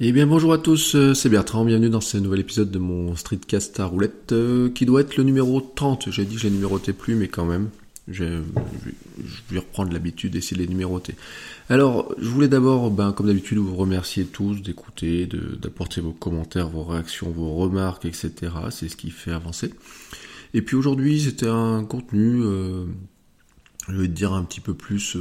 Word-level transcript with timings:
Eh 0.00 0.12
bien 0.12 0.28
bonjour 0.28 0.52
à 0.52 0.58
tous, 0.58 0.94
euh, 0.94 1.12
c'est 1.12 1.28
Bertrand, 1.28 1.64
bienvenue 1.64 1.90
dans 1.90 2.00
ce 2.00 2.18
nouvel 2.18 2.38
épisode 2.38 2.70
de 2.70 2.78
mon 2.78 3.16
Streetcast 3.16 3.80
à 3.80 3.86
roulette 3.86 4.30
euh, 4.30 4.70
qui 4.70 4.86
doit 4.86 5.00
être 5.00 5.16
le 5.16 5.24
numéro 5.24 5.60
30. 5.60 6.12
J'ai 6.12 6.24
dit 6.24 6.36
que 6.36 6.42
je 6.42 6.46
l'ai 6.46 6.54
numéroté 6.54 6.92
plus 6.92 7.16
mais 7.16 7.26
quand 7.26 7.44
même, 7.44 7.68
je, 8.06 8.22
vais 9.50 9.58
reprendre 9.58 9.92
l'habitude 9.92 10.34
d'essayer 10.34 10.56
de 10.56 10.62
les 10.62 10.68
numéroter. 10.68 11.16
Alors 11.68 12.14
je 12.16 12.28
voulais 12.28 12.46
d'abord, 12.46 12.92
ben, 12.92 13.10
comme 13.10 13.26
d'habitude, 13.26 13.58
vous 13.58 13.74
remercier 13.74 14.24
tous 14.24 14.62
d'écouter, 14.62 15.28
d'apporter 15.60 16.00
vos 16.00 16.12
commentaires, 16.12 16.68
vos 16.68 16.84
réactions, 16.84 17.32
vos 17.32 17.56
remarques, 17.56 18.04
etc. 18.04 18.52
C'est 18.70 18.88
ce 18.88 18.94
qui 18.94 19.10
fait 19.10 19.32
avancer. 19.32 19.74
Et 20.54 20.62
puis 20.62 20.76
aujourd'hui 20.76 21.20
c'était 21.22 21.48
un 21.48 21.82
contenu, 21.82 22.40
euh, 22.44 22.84
je 23.88 23.96
vais 23.96 24.06
te 24.06 24.12
dire 24.12 24.32
un 24.32 24.44
petit 24.44 24.60
peu 24.60 24.74
plus... 24.74 25.16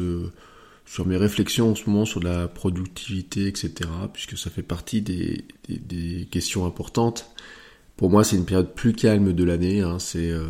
sur 0.87 1.05
mes 1.05 1.17
réflexions 1.17 1.71
en 1.71 1.75
ce 1.75 1.87
moment 1.89 2.05
sur 2.05 2.23
la 2.23 2.47
productivité, 2.47 3.47
etc., 3.47 3.71
puisque 4.13 4.37
ça 4.37 4.49
fait 4.49 4.63
partie 4.63 5.01
des, 5.01 5.45
questions 6.31 6.65
importantes. 6.65 7.29
Pour 7.97 8.09
moi, 8.09 8.23
c'est 8.23 8.37
une 8.37 8.45
période 8.45 8.73
plus 8.73 8.93
calme 8.93 9.33
de 9.33 9.43
l'année. 9.43 9.81
Hein. 9.81 9.99
C'est 9.99 10.31
euh, 10.31 10.47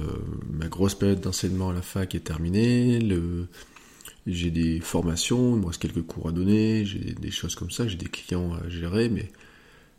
ma 0.52 0.68
grosse 0.68 0.94
période 0.94 1.22
d'enseignement 1.22 1.70
à 1.70 1.74
la 1.74 1.82
fac 1.82 2.14
est 2.14 2.20
terminée. 2.20 3.00
Le... 3.00 3.48
J'ai 4.28 4.52
des 4.52 4.80
formations, 4.80 5.56
il 5.56 5.62
me 5.62 5.68
reste 5.68 5.82
quelques 5.82 6.06
cours 6.06 6.30
à 6.30 6.32
donner, 6.34 6.86
j'ai 6.86 7.14
des 7.14 7.32
choses 7.32 7.56
comme 7.56 7.72
ça, 7.72 7.88
j'ai 7.88 7.96
des 7.96 8.10
clients 8.10 8.54
à 8.54 8.68
gérer, 8.68 9.08
mais 9.08 9.32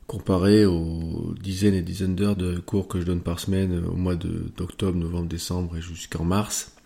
comparé 0.06 0.66
aux 0.66 1.34
dizaines 1.42 1.74
et 1.74 1.82
dizaines 1.82 2.14
d'heures 2.14 2.36
de 2.36 2.58
cours 2.58 2.88
que 2.88 3.00
je 3.00 3.06
donne 3.06 3.22
par 3.22 3.40
semaine 3.40 3.82
au 3.86 3.96
mois 3.96 4.16
d'octobre, 4.16 4.98
novembre, 4.98 5.28
décembre 5.28 5.78
et 5.78 5.80
jusqu'en 5.80 6.24
mars, 6.24 6.77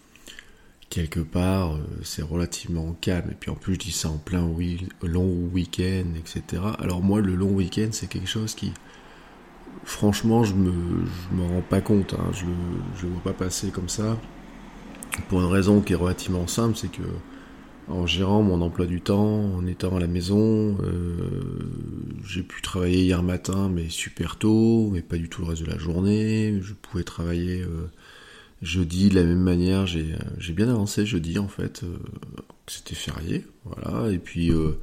quelque 0.92 1.20
part, 1.20 1.76
euh, 1.76 1.78
c'est 2.02 2.20
relativement 2.20 2.94
calme. 3.00 3.30
Et 3.30 3.34
puis 3.34 3.50
en 3.50 3.54
plus, 3.54 3.74
je 3.74 3.78
dis 3.78 3.92
ça 3.92 4.10
en 4.10 4.18
plein 4.18 4.46
long 5.02 5.48
week-end, 5.50 6.04
etc. 6.18 6.62
Alors 6.78 7.02
moi, 7.02 7.22
le 7.22 7.34
long 7.34 7.50
week-end, 7.50 7.88
c'est 7.92 8.08
quelque 8.08 8.28
chose 8.28 8.54
qui, 8.54 8.72
franchement, 9.84 10.44
je 10.44 10.54
me, 10.54 10.70
je 10.70 11.36
me 11.36 11.46
rends 11.48 11.62
pas 11.62 11.80
compte. 11.80 12.12
Hein. 12.12 12.30
Je, 12.32 12.44
je 13.00 13.06
le 13.06 13.12
vois 13.14 13.22
pas 13.22 13.32
passer 13.32 13.70
comme 13.70 13.88
ça. 13.88 14.18
Pour 15.30 15.40
une 15.40 15.50
raison 15.50 15.80
qui 15.80 15.94
est 15.94 15.96
relativement 15.96 16.46
simple, 16.46 16.76
c'est 16.76 16.92
que 16.92 17.02
en 17.88 18.06
gérant 18.06 18.42
mon 18.42 18.60
emploi 18.60 18.86
du 18.86 19.00
temps, 19.00 19.54
en 19.56 19.66
étant 19.66 19.96
à 19.96 20.00
la 20.00 20.06
maison, 20.06 20.76
euh, 20.82 21.30
j'ai 22.24 22.42
pu 22.42 22.60
travailler 22.62 23.02
hier 23.02 23.22
matin, 23.22 23.70
mais 23.72 23.88
super 23.88 24.36
tôt, 24.36 24.90
mais 24.92 25.02
pas 25.02 25.16
du 25.16 25.28
tout 25.28 25.42
le 25.42 25.48
reste 25.48 25.62
de 25.62 25.70
la 25.70 25.78
journée. 25.78 26.58
Je 26.60 26.74
pouvais 26.74 27.02
travailler 27.02 27.62
euh, 27.62 27.90
Jeudi, 28.62 29.08
de 29.08 29.16
la 29.16 29.24
même 29.24 29.42
manière, 29.42 29.88
j'ai 29.88 30.52
bien 30.52 30.68
avancé 30.68 31.04
jeudi 31.04 31.38
en 31.40 31.48
fait. 31.48 31.82
Euh, 31.82 31.98
c'était 32.68 32.94
férié, 32.94 33.44
voilà. 33.64 34.08
Et 34.12 34.18
puis 34.18 34.52
euh, 34.52 34.78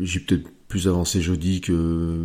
j'ai 0.00 0.20
peut-être 0.20 0.48
plus 0.68 0.88
avancé 0.88 1.20
jeudi 1.20 1.60
que, 1.60 2.24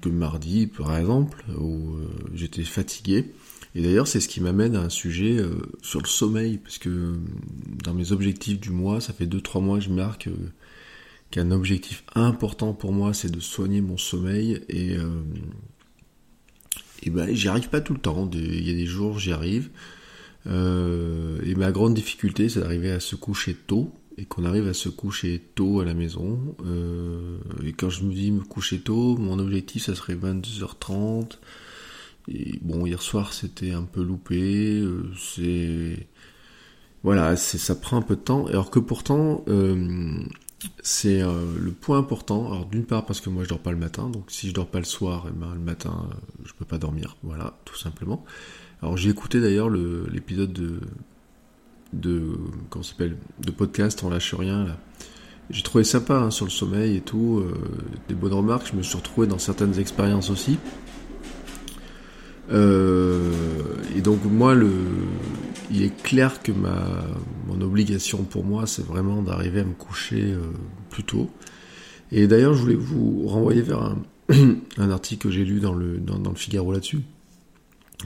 que 0.00 0.08
mardi, 0.08 0.68
par 0.68 0.96
exemple, 0.96 1.44
où 1.58 1.96
euh, 1.96 2.08
j'étais 2.32 2.62
fatigué. 2.62 3.32
Et 3.74 3.82
d'ailleurs, 3.82 4.06
c'est 4.06 4.20
ce 4.20 4.28
qui 4.28 4.40
m'amène 4.40 4.76
à 4.76 4.82
un 4.82 4.88
sujet 4.88 5.36
sur 5.82 6.00
le 6.00 6.06
sommeil, 6.06 6.58
parce 6.58 6.78
que 6.78 7.14
dans 7.84 7.92
mes 7.92 8.12
objectifs 8.12 8.58
du 8.60 8.70
mois, 8.70 9.00
ça 9.00 9.12
fait 9.12 9.26
2-3 9.26 9.62
mois 9.62 9.78
que 9.78 9.84
je 9.84 9.90
marque 9.90 10.28
qu'un 11.30 11.50
objectif 11.50 12.02
important 12.14 12.72
pour 12.72 12.92
moi, 12.92 13.12
c'est 13.12 13.30
de 13.30 13.40
soigner 13.40 13.80
mon 13.82 13.98
sommeil. 13.98 14.62
Et 14.68 14.96
et 17.02 17.10
ben 17.10 17.32
j'y 17.34 17.48
arrive 17.48 17.68
pas 17.68 17.80
tout 17.80 17.94
le 17.94 18.00
temps. 18.00 18.28
Il 18.32 18.66
y 18.66 18.70
a 18.70 18.74
des 18.74 18.86
jours 18.86 19.18
j'y 19.18 19.32
arrive. 19.32 19.70
Euh, 20.46 21.40
et 21.44 21.54
ma 21.54 21.72
grande 21.72 21.94
difficulté 21.94 22.48
c'est 22.48 22.60
d'arriver 22.60 22.90
à 22.90 23.00
se 23.00 23.16
coucher 23.16 23.54
tôt 23.54 23.92
et 24.16 24.24
qu'on 24.24 24.44
arrive 24.44 24.66
à 24.66 24.74
se 24.74 24.88
coucher 24.88 25.42
tôt 25.54 25.80
à 25.80 25.84
la 25.84 25.94
maison. 25.94 26.56
Euh, 26.64 27.38
et 27.64 27.72
quand 27.72 27.90
je 27.90 28.04
me 28.04 28.12
dis 28.12 28.30
me 28.30 28.42
coucher 28.42 28.80
tôt, 28.80 29.16
mon 29.16 29.38
objectif 29.38 29.84
ça 29.84 29.94
serait 29.94 30.16
22h30. 30.16 31.38
Et 32.28 32.58
bon 32.62 32.86
hier 32.86 33.00
soir 33.00 33.32
c'était 33.32 33.72
un 33.72 33.84
peu 33.84 34.02
loupé. 34.02 34.80
Euh, 34.80 35.10
c'est 35.16 36.06
voilà, 37.04 37.36
ça 37.36 37.74
prend 37.76 37.96
un 37.96 38.02
peu 38.02 38.16
de 38.16 38.20
temps. 38.20 38.46
Alors 38.46 38.70
que 38.70 38.80
pourtant 38.80 39.44
c'est 40.82 41.22
euh, 41.22 41.44
le 41.58 41.72
point 41.72 41.98
important. 41.98 42.50
Alors 42.50 42.66
d'une 42.66 42.84
part 42.84 43.06
parce 43.06 43.20
que 43.20 43.30
moi 43.30 43.44
je 43.44 43.48
dors 43.48 43.58
pas 43.58 43.70
le 43.70 43.76
matin, 43.76 44.08
donc 44.08 44.24
si 44.28 44.48
je 44.48 44.54
dors 44.54 44.66
pas 44.66 44.78
le 44.78 44.84
soir, 44.84 45.26
eh 45.28 45.32
ben, 45.32 45.52
le 45.52 45.60
matin 45.60 46.08
euh, 46.10 46.14
je 46.44 46.52
peux 46.52 46.64
pas 46.64 46.78
dormir. 46.78 47.16
Voilà, 47.22 47.58
tout 47.64 47.76
simplement. 47.76 48.24
Alors 48.82 48.96
j'ai 48.96 49.10
écouté 49.10 49.40
d'ailleurs 49.40 49.70
l'épisode 49.70 50.52
de 50.52 50.80
de 51.94 52.32
comment 52.68 52.82
s'appelle 52.82 53.16
de 53.40 53.50
podcast 53.50 54.02
on 54.04 54.10
lâche 54.10 54.34
rien 54.34 54.64
là. 54.64 54.76
J'ai 55.50 55.62
trouvé 55.62 55.82
sympa 55.82 56.14
hein, 56.14 56.30
sur 56.30 56.44
le 56.44 56.50
sommeil 56.50 56.96
et 56.96 57.00
tout, 57.00 57.38
euh, 57.38 57.54
des 58.08 58.14
bonnes 58.14 58.34
remarques. 58.34 58.68
Je 58.70 58.76
me 58.76 58.82
suis 58.82 58.96
retrouvé 58.96 59.26
dans 59.26 59.38
certaines 59.38 59.78
expériences 59.78 60.28
aussi. 60.28 60.58
Euh, 62.50 63.32
et 63.96 64.00
donc 64.00 64.24
moi, 64.24 64.54
le, 64.54 64.70
il 65.70 65.82
est 65.82 66.02
clair 66.02 66.42
que 66.42 66.52
ma, 66.52 67.06
mon 67.46 67.60
obligation 67.60 68.22
pour 68.24 68.44
moi, 68.44 68.66
c'est 68.66 68.84
vraiment 68.84 69.22
d'arriver 69.22 69.60
à 69.60 69.64
me 69.64 69.74
coucher 69.74 70.32
euh, 70.32 70.40
plus 70.90 71.04
tôt. 71.04 71.30
Et 72.10 72.26
d'ailleurs, 72.26 72.54
je 72.54 72.62
voulais 72.62 72.74
vous 72.74 73.26
renvoyer 73.26 73.60
vers 73.60 73.82
un, 73.82 73.98
un 74.78 74.90
article 74.90 75.28
que 75.28 75.30
j'ai 75.30 75.44
lu 75.44 75.60
dans 75.60 75.74
le, 75.74 75.98
dans, 75.98 76.30
le 76.30 76.36
Figaro 76.36 76.72
là-dessus, 76.72 77.00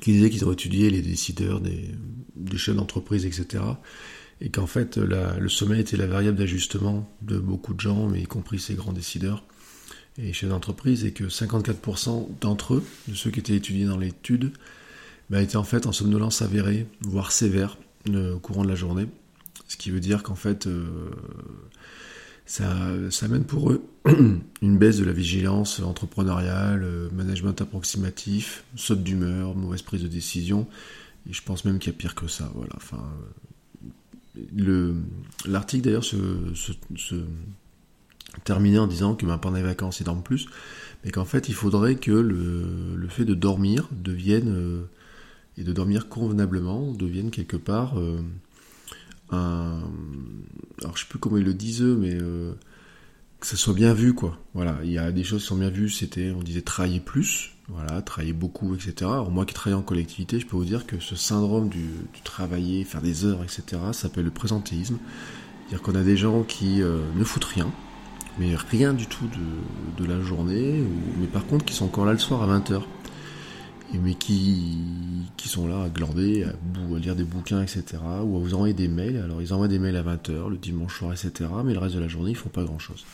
qui 0.00 0.12
disait 0.12 0.30
qu'ils 0.30 0.44
ont 0.44 0.52
étudié 0.52 0.90
les 0.90 1.02
décideurs 1.02 1.60
des, 1.60 1.90
des 2.34 2.58
chaînes 2.58 2.76
d'entreprise, 2.76 3.26
etc. 3.26 3.62
Et 4.40 4.50
qu'en 4.50 4.66
fait, 4.66 4.96
le 4.96 5.48
sommeil 5.48 5.80
était 5.80 5.96
la 5.96 6.08
variable 6.08 6.36
d'ajustement 6.36 7.08
de 7.22 7.38
beaucoup 7.38 7.74
de 7.74 7.80
gens, 7.80 8.08
mais 8.08 8.22
y 8.22 8.26
compris 8.26 8.58
ces 8.58 8.74
grands 8.74 8.92
décideurs 8.92 9.44
et 10.18 10.32
chefs 10.32 10.50
d'entreprise, 10.50 11.04
et 11.04 11.12
que 11.12 11.24
54% 11.24 12.28
d'entre 12.40 12.74
eux, 12.74 12.84
de 13.08 13.14
ceux 13.14 13.30
qui 13.30 13.40
étaient 13.40 13.56
étudiés 13.56 13.86
dans 13.86 13.98
l'étude, 13.98 14.52
bah, 15.30 15.40
étaient 15.40 15.56
en 15.56 15.64
fait 15.64 15.86
en 15.86 15.92
somnolence 15.92 16.42
avérée, 16.42 16.86
voire 17.00 17.32
sévère, 17.32 17.78
euh, 18.08 18.34
au 18.34 18.38
courant 18.38 18.64
de 18.64 18.68
la 18.68 18.74
journée. 18.74 19.06
Ce 19.68 19.76
qui 19.76 19.90
veut 19.90 20.00
dire 20.00 20.22
qu'en 20.22 20.34
fait, 20.34 20.66
euh, 20.66 21.10
ça, 22.44 22.68
ça 23.10 23.26
amène 23.26 23.44
pour 23.44 23.70
eux 23.70 23.82
une 24.62 24.76
baisse 24.76 24.98
de 24.98 25.04
la 25.04 25.12
vigilance 25.12 25.80
entrepreneuriale, 25.80 26.82
euh, 26.82 27.08
management 27.12 27.58
approximatif, 27.60 28.64
saute 28.76 29.02
d'humeur, 29.02 29.54
mauvaise 29.54 29.82
prise 29.82 30.02
de 30.02 30.08
décision. 30.08 30.66
Et 31.30 31.32
je 31.32 31.42
pense 31.42 31.64
même 31.64 31.78
qu'il 31.78 31.92
y 31.92 31.94
a 31.94 31.98
pire 31.98 32.14
que 32.14 32.26
ça. 32.26 32.50
Voilà. 32.54 32.72
Enfin, 32.76 33.02
l'article 35.46 35.84
d'ailleurs 35.84 36.04
se, 36.04 36.16
terminer 38.44 38.78
en 38.78 38.86
disant 38.86 39.14
que 39.14 39.26
ben, 39.26 39.38
pendant 39.38 39.56
les 39.56 39.62
vacances 39.62 40.00
il 40.00 40.04
dorment 40.04 40.22
plus, 40.22 40.46
mais 41.04 41.10
qu'en 41.10 41.24
fait 41.24 41.48
il 41.48 41.54
faudrait 41.54 41.96
que 41.96 42.10
le, 42.10 42.96
le 42.96 43.08
fait 43.08 43.24
de 43.24 43.34
dormir 43.34 43.88
devienne, 43.92 44.48
euh, 44.48 44.82
et 45.58 45.64
de 45.64 45.72
dormir 45.72 46.08
convenablement, 46.08 46.92
devienne 46.92 47.30
quelque 47.30 47.56
part 47.56 47.98
euh, 47.98 48.20
un... 49.30 49.80
Alors 50.80 50.96
je 50.96 51.02
sais 51.02 51.08
plus 51.08 51.18
comment 51.18 51.36
ils 51.36 51.44
le 51.44 51.54
disent 51.54 51.82
eux, 51.82 51.96
mais 51.96 52.14
euh, 52.14 52.52
que 53.40 53.46
ça 53.46 53.56
soit 53.56 53.74
bien 53.74 53.92
vu 53.92 54.14
quoi. 54.14 54.38
Voilà, 54.54 54.78
il 54.82 54.90
y 54.90 54.98
a 54.98 55.12
des 55.12 55.24
choses 55.24 55.42
qui 55.42 55.48
sont 55.48 55.56
bien 55.56 55.70
vues, 55.70 55.90
c'était, 55.90 56.30
on 56.30 56.42
disait 56.42 56.62
travailler 56.62 57.00
plus, 57.00 57.50
voilà, 57.68 58.00
travailler 58.02 58.32
beaucoup, 58.32 58.74
etc. 58.74 58.94
Alors 59.02 59.30
moi 59.30 59.44
qui 59.44 59.54
travaille 59.54 59.78
en 59.78 59.82
collectivité, 59.82 60.40
je 60.40 60.46
peux 60.46 60.56
vous 60.56 60.64
dire 60.64 60.86
que 60.86 60.98
ce 61.00 61.16
syndrome 61.16 61.68
du, 61.68 61.84
du 62.14 62.22
travailler, 62.24 62.84
faire 62.84 63.02
des 63.02 63.24
heures, 63.24 63.42
etc., 63.42 63.80
s'appelle 63.92 64.24
le 64.24 64.30
présentéisme. 64.30 64.98
C'est-à-dire 65.68 65.82
qu'on 65.82 65.94
a 65.94 66.02
des 66.02 66.16
gens 66.16 66.42
qui 66.42 66.80
ne 66.80 67.24
foutent 67.24 67.44
rien, 67.44 67.72
mais 68.38 68.54
rien 68.54 68.94
du 68.94 69.06
tout 69.06 69.26
de, 69.26 70.02
de 70.02 70.08
la 70.08 70.20
journée, 70.20 70.82
mais 71.20 71.26
par 71.26 71.46
contre 71.46 71.64
qui 71.64 71.74
sont 71.74 71.86
encore 71.86 72.04
là 72.04 72.12
le 72.12 72.18
soir 72.18 72.42
à 72.42 72.58
20h. 72.58 72.82
Et 73.94 73.98
mais 73.98 74.14
qui, 74.14 74.78
qui 75.36 75.48
sont 75.48 75.66
là 75.66 75.82
à 75.82 75.88
glander, 75.90 76.44
à, 76.44 76.48
à, 76.48 76.98
lire 76.98 77.14
des 77.14 77.24
bouquins, 77.24 77.60
etc. 77.60 77.98
Ou 78.24 78.36
à 78.36 78.40
vous 78.40 78.54
envoyer 78.54 78.72
des 78.72 78.88
mails. 78.88 79.18
Alors 79.18 79.42
ils 79.42 79.52
envoient 79.52 79.68
des 79.68 79.78
mails 79.78 79.96
à 79.96 80.02
20h, 80.02 80.48
le 80.48 80.56
dimanche 80.56 80.98
soir, 80.98 81.12
etc. 81.12 81.50
Mais 81.62 81.74
le 81.74 81.78
reste 81.78 81.94
de 81.96 82.00
la 82.00 82.08
journée, 82.08 82.30
ils 82.30 82.36
font 82.36 82.48
pas 82.48 82.64
grand-chose. 82.64 83.04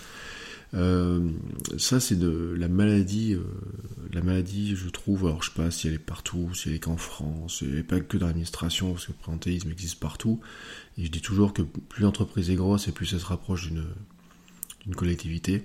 Euh, 0.75 1.31
ça 1.79 1.99
c'est 1.99 2.19
de 2.19 2.55
la 2.59 2.69
maladie, 2.69 3.32
euh, 3.32 3.43
la 4.12 4.21
maladie 4.21 4.76
je 4.76 4.91
trouve, 4.91 5.26
alors 5.26 5.43
je 5.43 5.49
sais 5.49 5.56
pas 5.56 5.71
si 5.71 5.88
elle 5.88 5.94
est 5.94 5.99
partout, 5.99 6.50
si 6.53 6.69
elle 6.69 6.75
est 6.75 6.79
qu'en 6.79 6.99
France, 6.99 7.62
n'est 7.62 7.82
pas 7.82 8.00
que 8.00 8.19
dans 8.19 8.26
l'administration, 8.26 8.93
parce 8.93 9.06
que 9.06 9.12
le 9.12 9.19
présentéisme 9.19 9.71
existe 9.71 9.99
partout, 9.99 10.41
et 10.99 11.06
je 11.06 11.11
dis 11.11 11.23
toujours 11.23 11.55
que 11.55 11.62
plus 11.62 12.03
l'entreprise 12.03 12.50
est 12.50 12.55
grosse 12.55 12.87
et 12.87 12.93
plus 12.93 13.11
elle 13.14 13.21
se 13.21 13.25
rapproche 13.25 13.69
d'une 13.69 13.85
d'une 14.88 14.96
collectivité 14.96 15.62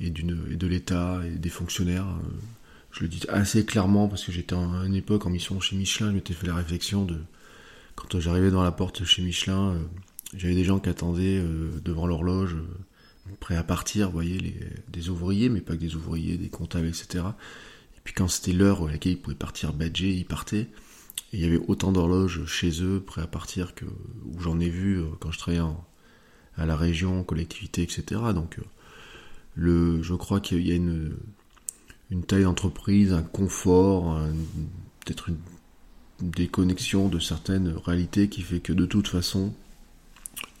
et, 0.00 0.08
et 0.08 0.10
de 0.10 0.66
l'État 0.66 1.20
et 1.26 1.38
des 1.38 1.48
fonctionnaires. 1.48 2.06
Je 2.92 3.00
le 3.00 3.08
dis 3.08 3.22
assez 3.28 3.64
clairement 3.64 4.08
parce 4.08 4.24
que 4.24 4.30
j'étais 4.30 4.54
à 4.54 4.58
une 4.58 4.94
époque 4.94 5.24
en 5.24 5.30
mission 5.30 5.58
chez 5.58 5.74
Michelin, 5.74 6.10
je 6.10 6.16
m'étais 6.16 6.34
fait 6.34 6.46
la 6.46 6.54
réflexion 6.54 7.04
de 7.04 7.16
quand 7.96 8.20
j'arrivais 8.20 8.50
dans 8.50 8.62
la 8.62 8.70
porte 8.70 9.04
chez 9.04 9.22
Michelin, 9.22 9.76
j'avais 10.36 10.54
des 10.54 10.64
gens 10.64 10.78
qui 10.78 10.88
attendaient 10.88 11.42
devant 11.84 12.06
l'horloge, 12.06 12.56
prêts 13.40 13.56
à 13.56 13.64
partir, 13.64 14.06
vous 14.06 14.12
voyez, 14.12 14.38
les, 14.38 14.54
des 14.88 15.08
ouvriers, 15.08 15.48
mais 15.48 15.60
pas 15.60 15.74
que 15.74 15.80
des 15.80 15.96
ouvriers, 15.96 16.36
des 16.36 16.48
comptables, 16.48 16.86
etc. 16.86 17.24
Et 17.96 18.00
puis 18.04 18.14
quand 18.14 18.28
c'était 18.28 18.52
l'heure 18.52 18.86
à 18.86 18.92
laquelle 18.92 19.12
ils 19.12 19.20
pouvaient 19.20 19.36
partir 19.36 19.72
badger, 19.72 20.10
ils 20.10 20.26
partaient. 20.26 20.68
Et 21.32 21.38
il 21.38 21.40
y 21.40 21.44
avait 21.44 21.60
autant 21.66 21.92
d'horloges 21.92 22.44
chez 22.46 22.82
eux, 22.82 23.02
prêts 23.04 23.22
à 23.22 23.26
partir, 23.26 23.74
que 23.74 23.84
où 23.84 24.40
j'en 24.40 24.60
ai 24.60 24.68
vu 24.68 25.02
quand 25.20 25.30
je 25.30 25.38
travaillais 25.38 25.64
à 26.58 26.66
la 26.66 26.76
région, 26.76 27.24
collectivité, 27.24 27.82
etc. 27.82 28.20
Donc, 28.34 28.58
le, 29.54 30.02
je 30.02 30.14
crois 30.14 30.40
qu'il 30.40 30.66
y 30.66 30.72
a 30.72 30.74
une, 30.74 31.14
une 32.10 32.24
taille 32.24 32.44
d'entreprise, 32.44 33.12
un 33.12 33.22
confort, 33.22 34.18
peut-être 35.04 35.28
une 35.28 35.38
déconnexion 36.20 37.08
de 37.08 37.18
certaines 37.18 37.74
réalités 37.84 38.28
qui 38.28 38.42
fait 38.42 38.60
que 38.60 38.72
de 38.72 38.86
toute 38.86 39.08
façon, 39.08 39.52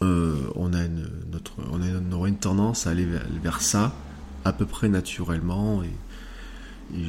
euh, 0.02 0.48
on, 0.54 0.72
a 0.72 0.84
une, 0.84 1.08
notre, 1.32 1.54
on, 1.70 1.82
a, 1.82 1.86
on, 1.86 2.12
aura 2.12 2.28
une 2.28 2.38
tendance 2.38 2.86
à 2.86 2.90
aller 2.90 3.06
vers, 3.42 3.60
ça 3.60 3.94
à 4.44 4.52
peu 4.52 4.66
près 4.66 4.88
naturellement 4.88 5.82
et, 5.82 5.90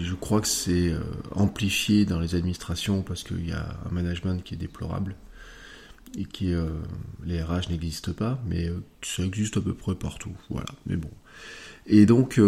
je 0.04 0.14
crois 0.14 0.42
que 0.42 0.48
c'est 0.48 0.90
euh, 0.90 1.00
amplifié 1.32 2.04
dans 2.04 2.20
les 2.20 2.36
administrations 2.36 3.02
parce 3.02 3.24
qu'il 3.24 3.48
y 3.48 3.54
a 3.54 3.66
un 3.90 3.94
management 3.94 4.44
qui 4.44 4.56
est 4.56 4.58
déplorable 4.58 5.16
et 6.18 6.26
qui 6.26 6.54
euh, 6.54 6.70
les 7.26 7.42
RH 7.42 7.70
n'existent 7.70 8.14
pas 8.14 8.42
mais 8.48 8.70
ça 9.02 9.24
existe 9.24 9.58
à 9.58 9.62
peu 9.62 9.74
près 9.74 9.96
partout 9.96 10.36
voilà 10.50 10.70
mais 10.86 10.96
bon 10.96 11.12
et 11.88 12.06
donc 12.06 12.40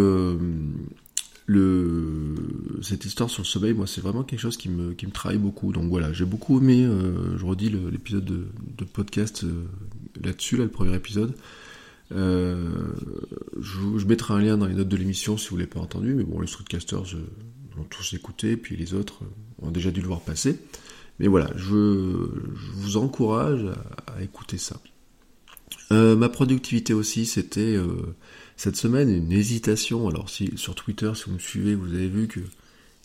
le, 1.52 2.36
cette 2.81 3.04
histoire 3.06 3.30
sur 3.30 3.42
le 3.42 3.48
sommeil, 3.48 3.74
moi, 3.74 3.88
c'est 3.88 4.02
vraiment 4.02 4.24
quelque 4.24 4.40
chose 4.40 4.58
qui 4.58 4.69
me, 4.69 4.94
qui 4.94 5.06
me 5.06 5.12
travaille 5.12 5.38
beaucoup. 5.38 5.74
Donc 5.74 5.90
voilà, 5.90 6.13
j'ai 6.13 6.25
beaucoup 6.25 6.60
aimé, 6.60 6.86
euh, 6.86 7.38
je 7.38 7.46
redis 7.46 7.69
l'épisode 7.69 8.25
de, 8.25 8.86
podcast 8.86 9.44
euh, 9.44 9.66
là-dessus, 10.24 10.58
là, 10.58 10.63
le 10.63 10.69
premier 10.69 10.96
épisode. 10.96 11.34
Euh, 12.13 12.69
je, 13.60 14.06
mettrai 14.06 14.34
un 14.34 14.40
lien 14.40 14.58
dans 14.58 14.66
les 14.66 14.75
notes 14.75 14.90
de 14.90 14.98
l'émission 14.98 15.38
si 15.38 15.50
vous 15.50 15.56
ne 15.56 15.62
l'avez 15.62 15.69
pas 15.69 15.80
entendu, 15.80 16.13
mais 16.13 16.24
bon, 16.24 16.40
les 16.40 16.48
Streetcasters 16.48 17.16
ont 17.78 17.84
tous 17.84 18.13
écouté, 18.13 18.56
puis 18.58 18.75
les 18.75 18.94
autres 18.94 19.19
ont 19.62 19.72
déjà 19.72 19.92
dû 19.92 20.02
le 20.02 20.08
voir 20.08 20.22
passer. 20.22 20.58
Mais 21.22 21.28
voilà, 21.28 21.50
je, 21.56 22.28
vous 22.74 22.98
encourage 22.98 23.66
à, 24.08 24.22
écouter 24.22 24.58
ça. 24.58 24.76
ma 25.92 26.28
productivité 26.28 26.94
aussi, 26.94 27.26
c'était 27.26 27.78
cette 28.62 28.76
semaine, 28.76 29.10
une 29.10 29.32
hésitation. 29.32 30.08
Alors, 30.08 30.30
si 30.30 30.52
sur 30.56 30.76
Twitter, 30.76 31.12
si 31.16 31.24
vous 31.26 31.34
me 31.34 31.40
suivez, 31.40 31.74
vous 31.74 31.94
avez 31.94 32.08
vu 32.08 32.28
que 32.28 32.42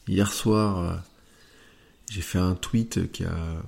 hier 0.09 0.31
soir, 0.31 0.79
euh, 0.79 0.97
j'ai 2.11 2.21
fait 2.21 2.39
un 2.39 2.55
tweet 2.55 3.11
qui 3.11 3.25
a, 3.25 3.63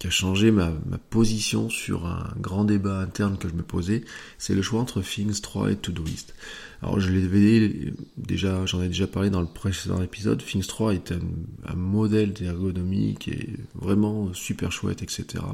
qui 0.00 0.06
a 0.06 0.10
changé 0.10 0.50
ma, 0.50 0.72
position 1.10 1.68
sur 1.68 2.06
un 2.06 2.32
grand 2.40 2.64
débat 2.64 2.98
interne 3.00 3.36
que 3.36 3.48
je 3.48 3.54
me 3.54 3.62
posais. 3.62 4.02
C'est 4.38 4.54
le 4.54 4.62
choix 4.62 4.80
entre 4.80 5.02
Things 5.02 5.40
3 5.40 5.72
et 5.72 5.76
Todoist. 5.76 6.34
Alors, 6.82 6.98
je 6.98 7.12
l'ai 7.12 7.92
déjà, 8.16 8.64
j'en 8.64 8.82
ai 8.82 8.88
déjà 8.88 9.06
parlé 9.06 9.28
dans 9.28 9.42
le 9.42 9.46
précédent 9.46 10.02
épisode. 10.02 10.42
Things 10.42 10.66
3 10.66 10.94
est 10.94 11.12
un, 11.12 11.20
un 11.66 11.74
modèle 11.74 12.32
d'ergonomie 12.32 13.14
qui 13.20 13.30
est 13.30 13.56
vraiment 13.74 14.32
super 14.32 14.72
chouette, 14.72 15.02
etc. 15.02 15.44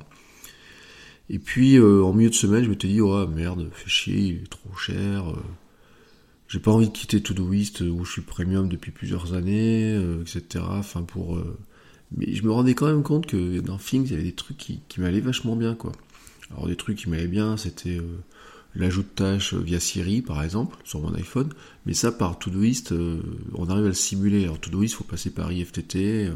Et 1.28 1.40
puis 1.40 1.76
euh, 1.76 2.04
en 2.04 2.12
milieu 2.12 2.30
de 2.30 2.34
semaine, 2.34 2.62
je 2.62 2.70
m'étais 2.70 2.86
dit 2.86 3.00
oh 3.00 3.26
merde, 3.26 3.68
fait 3.72 3.90
chier, 3.90 4.18
il 4.18 4.34
est 4.42 4.48
trop 4.48 4.76
cher. 4.76 5.28
Euh, 5.30 5.42
j'ai 6.46 6.60
pas 6.60 6.70
envie 6.70 6.86
de 6.86 6.92
quitter 6.92 7.20
Todoist 7.20 7.80
où 7.80 8.04
je 8.04 8.12
suis 8.12 8.22
premium 8.22 8.68
depuis 8.68 8.92
plusieurs 8.92 9.34
années, 9.34 9.92
euh, 9.92 10.22
etc. 10.22 10.64
Enfin 10.68 11.02
pour, 11.02 11.36
mais 12.16 12.34
je 12.34 12.42
me 12.42 12.50
rendais 12.50 12.74
quand 12.74 12.86
même 12.86 13.02
compte 13.02 13.26
que 13.26 13.60
dans 13.60 13.78
Things 13.78 14.06
il 14.06 14.10
y 14.12 14.14
avait 14.14 14.22
des 14.22 14.32
trucs 14.32 14.56
qui, 14.56 14.80
qui 14.88 15.00
m'allaient 15.00 15.20
vachement 15.20 15.56
bien 15.56 15.74
quoi. 15.74 15.92
Alors 16.50 16.66
des 16.68 16.76
trucs 16.76 16.98
qui 16.98 17.08
m'allaient 17.08 17.26
bien, 17.26 17.56
c'était 17.56 18.00
l'ajout 18.74 19.02
de 19.02 19.08
tâches 19.08 19.54
via 19.54 19.80
Siri 19.80 20.22
par 20.22 20.42
exemple 20.42 20.76
sur 20.84 21.00
mon 21.00 21.12
iPhone, 21.14 21.48
mais 21.86 21.94
ça 21.94 22.12
par 22.12 22.38
Todoist, 22.38 22.94
on 23.54 23.68
arrive 23.68 23.84
à 23.84 23.88
le 23.88 23.94
simuler. 23.94 24.44
Alors 24.44 24.60
Todoist, 24.60 24.94
faut 24.94 25.04
passer 25.04 25.30
par 25.30 25.50
IFTT. 25.50 26.30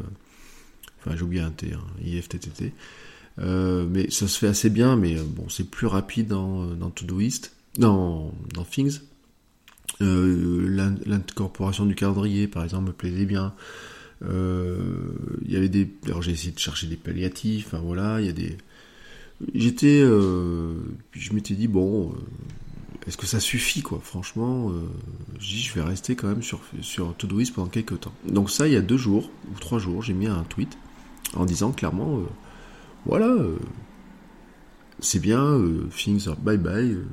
Enfin 0.99 1.15
j'ai 1.15 1.23
oublié 1.23 1.41
un 1.41 1.51
T, 1.51 1.73
hein, 1.73 1.83
IFTTT. 2.03 2.73
Euh, 3.39 3.87
mais 3.89 4.09
ça 4.09 4.27
se 4.27 4.37
fait 4.37 4.47
assez 4.47 4.69
bien, 4.69 4.95
mais 4.95 5.17
euh, 5.17 5.23
bon, 5.25 5.47
c'est 5.49 5.69
plus 5.69 5.87
rapide 5.87 6.27
dans, 6.27 6.65
dans 6.67 6.89
Todoist, 6.89 7.55
dans, 7.77 8.33
dans 8.53 8.63
Things. 8.63 8.99
Euh, 10.01 10.97
L'incorporation 11.05 11.85
du 11.85 11.95
calendrier, 11.95 12.47
par 12.47 12.63
exemple, 12.63 12.87
me 12.87 12.93
plaisait 12.93 13.25
bien. 13.25 13.53
Euh, 14.23 15.13
il 15.43 15.51
y 15.51 15.55
avait 15.55 15.69
des, 15.69 15.89
alors 16.05 16.21
j'ai 16.21 16.31
essayé 16.31 16.51
de 16.51 16.59
chercher 16.59 16.87
des 16.87 16.95
palliatifs. 16.95 17.67
Enfin 17.67 17.79
voilà, 17.83 18.21
il 18.21 18.27
y 18.27 18.29
a 18.29 18.33
des. 18.33 18.57
J'étais, 19.55 20.01
euh, 20.01 20.75
je 21.13 21.33
m'étais 21.33 21.55
dit 21.55 21.67
bon, 21.67 22.13
est-ce 23.07 23.17
que 23.17 23.25
ça 23.25 23.39
suffit 23.39 23.81
quoi? 23.81 23.99
Franchement, 24.03 24.71
je 25.39 25.73
vais 25.73 25.81
rester 25.81 26.15
quand 26.15 26.27
même 26.27 26.43
sur 26.43 26.61
sur 26.81 27.15
Todoist 27.15 27.53
pendant 27.53 27.69
quelques 27.69 27.99
temps. 27.99 28.13
Donc 28.27 28.51
ça, 28.51 28.67
il 28.67 28.73
y 28.73 28.77
a 28.77 28.81
deux 28.81 28.97
jours 28.97 29.31
ou 29.51 29.59
trois 29.59 29.79
jours, 29.79 30.03
j'ai 30.03 30.13
mis 30.13 30.27
un 30.27 30.43
tweet 30.43 30.77
en 31.33 31.45
disant 31.45 31.71
clairement 31.71 32.21
voilà, 33.05 33.27
euh, 33.27 33.57
c'est 34.99 35.19
bien, 35.19 35.43
euh, 35.43 35.87
things 35.95 36.27
bye 36.39 36.57
bye. 36.57 36.91
Euh, 36.91 37.05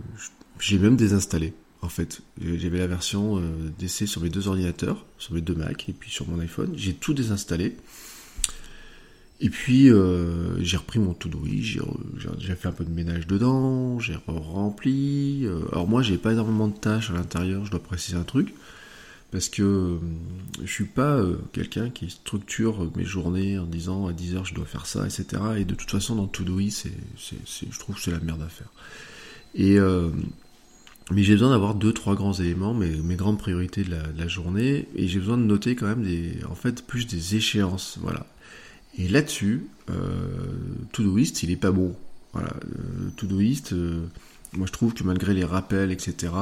j'ai 0.60 0.78
même 0.78 0.96
désinstallé, 0.96 1.54
en 1.82 1.88
fait. 1.88 2.20
J'avais 2.40 2.78
la 2.78 2.86
version 2.86 3.40
d'essai 3.78 4.06
sur 4.06 4.22
mes 4.22 4.30
deux 4.30 4.48
ordinateurs, 4.48 5.04
sur 5.18 5.34
mes 5.34 5.40
deux 5.40 5.54
Mac 5.54 5.88
et 5.88 5.92
puis 5.92 6.10
sur 6.10 6.28
mon 6.28 6.40
iPhone. 6.40 6.72
J'ai 6.76 6.94
tout 6.94 7.14
désinstallé. 7.14 7.76
Et 9.40 9.50
puis 9.50 9.88
j'ai 10.58 10.76
repris 10.76 10.98
mon 10.98 11.14
to-do, 11.14 11.44
j'ai 11.46 12.54
fait 12.56 12.68
un 12.68 12.72
peu 12.72 12.84
de 12.84 12.90
ménage 12.90 13.26
dedans, 13.28 14.00
j'ai 14.00 14.16
rempli. 14.26 15.46
alors 15.70 15.86
moi 15.86 16.02
j'ai 16.02 16.18
pas 16.18 16.32
énormément 16.32 16.66
de 16.66 16.76
tâches 16.76 17.10
à 17.10 17.12
l'intérieur, 17.12 17.64
je 17.64 17.70
dois 17.70 17.82
préciser 17.82 18.16
un 18.16 18.24
truc 18.24 18.52
parce 19.30 19.48
que 19.48 19.62
euh, 19.62 19.98
je 20.64 20.70
suis 20.70 20.86
pas 20.86 21.16
euh, 21.16 21.36
quelqu'un 21.52 21.90
qui 21.90 22.08
structure 22.10 22.90
mes 22.96 23.04
journées 23.04 23.58
en 23.58 23.66
disant 23.66 24.06
à 24.06 24.12
10 24.12 24.36
heures 24.36 24.44
je 24.44 24.54
dois 24.54 24.64
faire 24.64 24.86
ça, 24.86 25.04
etc. 25.04 25.26
Et 25.58 25.64
de 25.64 25.74
toute 25.74 25.90
façon 25.90 26.14
dans 26.14 26.26
Todoist, 26.26 26.88
c'est, 27.16 27.36
c'est, 27.46 27.70
je 27.70 27.78
trouve 27.78 27.96
que 27.96 28.00
c'est 28.00 28.10
la 28.10 28.20
merde 28.20 28.42
à 28.42 28.48
faire. 28.48 28.70
Et 29.54 29.78
euh, 29.78 30.10
mais 31.10 31.22
j'ai 31.22 31.32
besoin 31.34 31.50
d'avoir 31.50 31.74
deux 31.74 31.92
trois 31.92 32.14
grands 32.14 32.34
éléments, 32.34 32.74
mes, 32.74 32.90
mes 32.90 33.16
grandes 33.16 33.38
priorités 33.38 33.82
de 33.82 33.94
la, 34.16 34.28
journée, 34.28 34.88
et 34.94 35.08
j'ai 35.08 35.18
besoin 35.18 35.38
de 35.38 35.42
noter 35.42 35.74
quand 35.74 35.86
même 35.86 36.02
des, 36.02 36.38
en 36.48 36.54
fait 36.54 36.86
plus 36.86 37.06
des 37.06 37.36
échéances, 37.36 37.98
voilà. 38.00 38.26
Et 38.98 39.08
là-dessus, 39.08 39.66
euh, 39.90 39.94
Todoist, 40.92 41.42
il 41.42 41.50
est 41.50 41.56
pas 41.56 41.70
bon. 41.70 41.94
Voilà, 42.32 42.50
euh, 42.50 43.10
Todoist, 43.16 43.74
moi 44.52 44.66
je 44.66 44.72
trouve 44.72 44.92
que 44.92 45.02
malgré 45.04 45.34
les 45.34 45.44
rappels, 45.44 45.92
etc. 45.92 46.32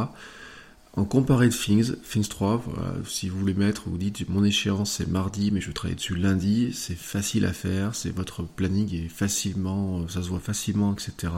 En 0.94 1.04
comparé 1.04 1.48
de 1.48 1.52
Things, 1.52 1.94
Things 2.10 2.26
3, 2.26 2.64
si 3.06 3.28
vous 3.28 3.38
voulez 3.38 3.52
mettre, 3.52 3.82
vous 3.86 3.98
dites 3.98 4.26
mon 4.30 4.42
échéance 4.42 4.92
c'est 4.92 5.08
mardi, 5.08 5.50
mais 5.50 5.60
je 5.60 5.70
travaille 5.70 5.94
dessus 5.94 6.16
lundi, 6.16 6.72
c'est 6.72 6.96
facile 6.96 7.44
à 7.44 7.52
faire, 7.52 7.94
c'est 7.94 8.10
votre 8.10 8.42
planning 8.42 8.94
est 8.94 9.08
facilement, 9.08 10.08
ça 10.08 10.22
se 10.22 10.28
voit 10.28 10.40
facilement, 10.40 10.94
etc. 10.94 11.32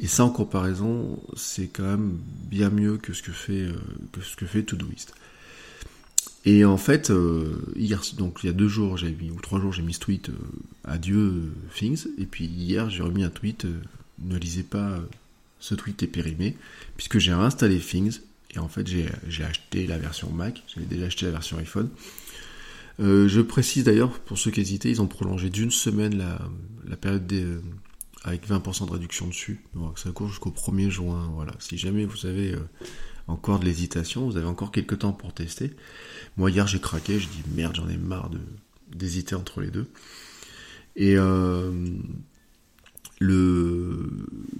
Et 0.00 0.06
ça 0.06 0.24
en 0.24 0.30
comparaison, 0.30 1.20
c'est 1.36 1.68
quand 1.68 1.84
même 1.84 2.18
bien 2.50 2.70
mieux 2.70 2.96
que 2.96 3.12
ce 3.12 3.22
que 3.22 3.32
fait, 3.32 3.62
euh, 3.62 3.74
que 4.12 4.20
ce 4.20 4.36
que 4.36 4.46
fait 4.46 4.62
Todoist. 4.62 5.14
Et 6.44 6.64
en 6.64 6.76
fait, 6.76 7.10
euh, 7.10 7.62
donc 8.16 8.40
il 8.42 8.46
y 8.46 8.50
a 8.50 8.52
deux 8.52 8.68
jours, 8.68 8.96
j'ai 8.96 9.12
mis, 9.12 9.30
ou 9.30 9.40
trois 9.40 9.60
jours, 9.60 9.72
j'ai 9.72 9.82
mis 9.82 9.94
ce 9.94 10.00
tweet 10.00 10.30
euh, 10.30 10.32
adieu 10.84 11.52
Things, 11.74 12.06
et 12.18 12.26
puis 12.26 12.46
hier 12.46 12.90
j'ai 12.90 13.02
remis 13.02 13.22
un 13.22 13.30
tweet 13.30 13.64
ne 14.18 14.36
lisez 14.36 14.64
pas 14.64 14.98
ce 15.60 15.76
tweet 15.76 16.02
est 16.02 16.08
périmé, 16.08 16.56
puisque 16.96 17.18
j'ai 17.18 17.32
réinstallé 17.32 17.78
Things, 17.78 18.20
et 18.50 18.58
en 18.58 18.68
fait 18.68 18.88
j'ai 18.88 19.44
acheté 19.44 19.86
la 19.86 19.98
version 19.98 20.30
Mac, 20.30 20.64
j'avais 20.66 20.86
déjà 20.86 21.06
acheté 21.06 21.26
la 21.26 21.32
version 21.32 21.58
iPhone. 21.58 21.88
Euh, 23.00 23.28
je 23.28 23.40
précise 23.40 23.84
d'ailleurs, 23.84 24.18
pour 24.20 24.38
ceux 24.38 24.50
qui 24.50 24.60
hésitaient, 24.60 24.90
ils 24.90 25.00
ont 25.00 25.06
prolongé 25.06 25.50
d'une 25.50 25.70
semaine 25.70 26.16
la, 26.16 26.38
la 26.86 26.96
période 26.96 27.26
des, 27.26 27.44
euh, 27.44 27.62
avec 28.24 28.48
20% 28.48 28.86
de 28.86 28.92
réduction 28.92 29.26
dessus. 29.26 29.64
Donc 29.74 29.98
ça 29.98 30.10
court 30.10 30.28
jusqu'au 30.28 30.50
1er 30.50 30.90
juin. 30.90 31.30
Voilà. 31.34 31.52
Si 31.58 31.78
jamais 31.78 32.04
vous 32.04 32.26
avez 32.26 32.52
euh, 32.52 32.68
encore 33.26 33.58
de 33.58 33.64
l'hésitation, 33.64 34.26
vous 34.26 34.36
avez 34.36 34.46
encore 34.46 34.72
quelques 34.72 35.00
temps 35.00 35.12
pour 35.12 35.32
tester. 35.32 35.74
Moi 36.36 36.50
hier 36.50 36.66
j'ai 36.66 36.80
craqué, 36.80 37.18
je 37.18 37.28
dis 37.28 37.42
merde, 37.54 37.76
j'en 37.76 37.88
ai 37.88 37.96
marre 37.96 38.30
d'hésiter 38.90 39.34
entre 39.34 39.60
les 39.60 39.70
deux. 39.70 39.88
Et 40.94 41.16
le, 43.22 44.10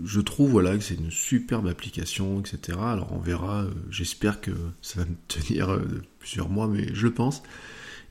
je 0.04 0.20
trouve 0.20 0.50
voilà 0.50 0.76
que 0.76 0.84
c'est 0.84 0.94
une 0.94 1.10
superbe 1.10 1.66
application, 1.66 2.40
etc. 2.40 2.78
Alors 2.80 3.12
on 3.12 3.18
verra. 3.18 3.62
Euh, 3.62 3.70
j'espère 3.90 4.40
que 4.40 4.52
ça 4.80 5.00
va 5.00 5.06
me 5.06 5.16
tenir 5.28 5.70
euh, 5.70 5.82
plusieurs 6.20 6.48
mois, 6.48 6.68
mais 6.68 6.94
je 6.94 7.06
le 7.06 7.12
pense. 7.12 7.42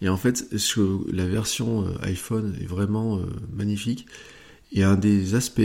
Et 0.02 0.10
en 0.10 0.18
fait, 0.18 0.48
la 1.12 1.26
version 1.26 1.88
euh, 1.88 1.94
iPhone 2.02 2.58
est 2.60 2.66
vraiment 2.66 3.22
magnifique. 3.54 4.08
Et 4.72 4.84
un 4.84 4.96
des 4.96 5.36
aspects, 5.36 5.62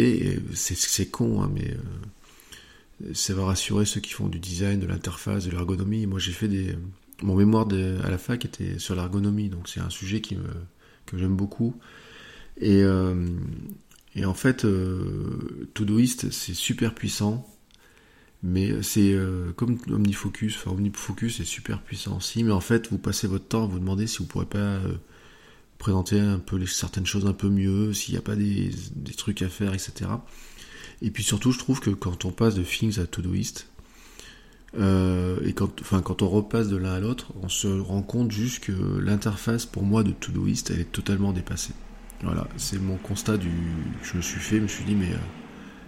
c'est 0.54 1.06
con, 1.06 1.42
hein, 1.42 1.50
mais 1.54 1.76
ça 3.14 3.34
va 3.34 3.44
rassurer 3.44 3.84
ceux 3.84 4.00
qui 4.00 4.12
font 4.12 4.28
du 4.28 4.38
design, 4.38 4.80
de 4.80 4.86
l'interface, 4.86 5.44
de 5.44 5.50
l'ergonomie. 5.50 6.06
Moi, 6.06 6.18
j'ai 6.18 6.32
fait 6.32 6.48
des. 6.48 6.74
Mon 7.22 7.36
mémoire 7.36 7.68
à 8.04 8.10
la 8.10 8.18
fac 8.18 8.44
était 8.44 8.78
sur 8.78 8.94
l'ergonomie, 8.94 9.48
donc 9.48 9.68
c'est 9.68 9.80
un 9.80 9.90
sujet 9.90 10.20
que 10.20 10.36
j'aime 11.16 11.36
beaucoup. 11.36 11.74
Et, 12.58 12.82
euh, 12.82 13.14
et 14.16 14.24
en 14.24 14.34
fait, 14.34 14.64
euh, 14.64 15.68
Todoist, 15.74 16.30
c'est 16.30 16.54
super 16.54 16.94
puissant, 16.94 17.46
mais 18.42 18.82
c'est 18.82 19.12
euh, 19.12 19.52
comme 19.52 19.78
OmniFocus. 19.88 20.56
Enfin, 20.56 20.70
OmniFocus 20.70 21.40
est 21.40 21.44
super 21.44 21.82
puissant 21.82 22.16
aussi, 22.16 22.42
mais 22.42 22.52
en 22.52 22.60
fait, 22.60 22.88
vous 22.90 22.98
passez 22.98 23.26
votre 23.26 23.46
temps 23.46 23.64
à 23.64 23.66
vous 23.66 23.78
demander 23.78 24.06
si 24.06 24.18
vous 24.18 24.26
pourrez 24.26 24.46
pas 24.46 24.58
euh, 24.58 24.94
présenter 25.78 26.18
un 26.20 26.38
peu 26.38 26.56
les, 26.56 26.66
certaines 26.66 27.06
choses 27.06 27.26
un 27.26 27.32
peu 27.32 27.48
mieux, 27.48 27.92
s'il 27.92 28.14
n'y 28.14 28.18
a 28.18 28.22
pas 28.22 28.36
des, 28.36 28.70
des, 28.94 29.12
trucs 29.12 29.42
à 29.42 29.48
faire, 29.48 29.74
etc. 29.74 30.10
Et 31.02 31.10
puis 31.10 31.22
surtout, 31.22 31.52
je 31.52 31.58
trouve 31.58 31.80
que 31.80 31.90
quand 31.90 32.24
on 32.24 32.30
passe 32.30 32.54
de 32.54 32.62
Things 32.62 32.98
à 33.00 33.06
Todoist, 33.06 33.68
euh, 34.78 35.38
et 35.44 35.52
quand, 35.52 35.80
enfin, 35.80 36.02
quand 36.02 36.22
on 36.22 36.28
repasse 36.28 36.68
de 36.68 36.76
l'un 36.76 36.94
à 36.94 37.00
l'autre, 37.00 37.32
on 37.42 37.48
se 37.48 37.66
rend 37.66 38.02
compte 38.02 38.30
juste 38.30 38.60
que 38.60 38.98
l'interface 38.98 39.64
pour 39.64 39.84
moi 39.84 40.02
de 40.02 40.10
Todoist, 40.10 40.70
elle 40.70 40.80
est 40.80 40.92
totalement 40.92 41.32
dépassée. 41.32 41.72
Voilà, 42.22 42.48
c'est 42.56 42.80
mon 42.80 42.96
constat 42.96 43.36
du 43.36 43.50
je 44.02 44.16
me 44.16 44.22
suis 44.22 44.40
fait. 44.40 44.56
Je 44.56 44.62
me 44.62 44.68
suis 44.68 44.84
dit, 44.84 44.94
mais 44.94 45.12
euh, 45.12 45.18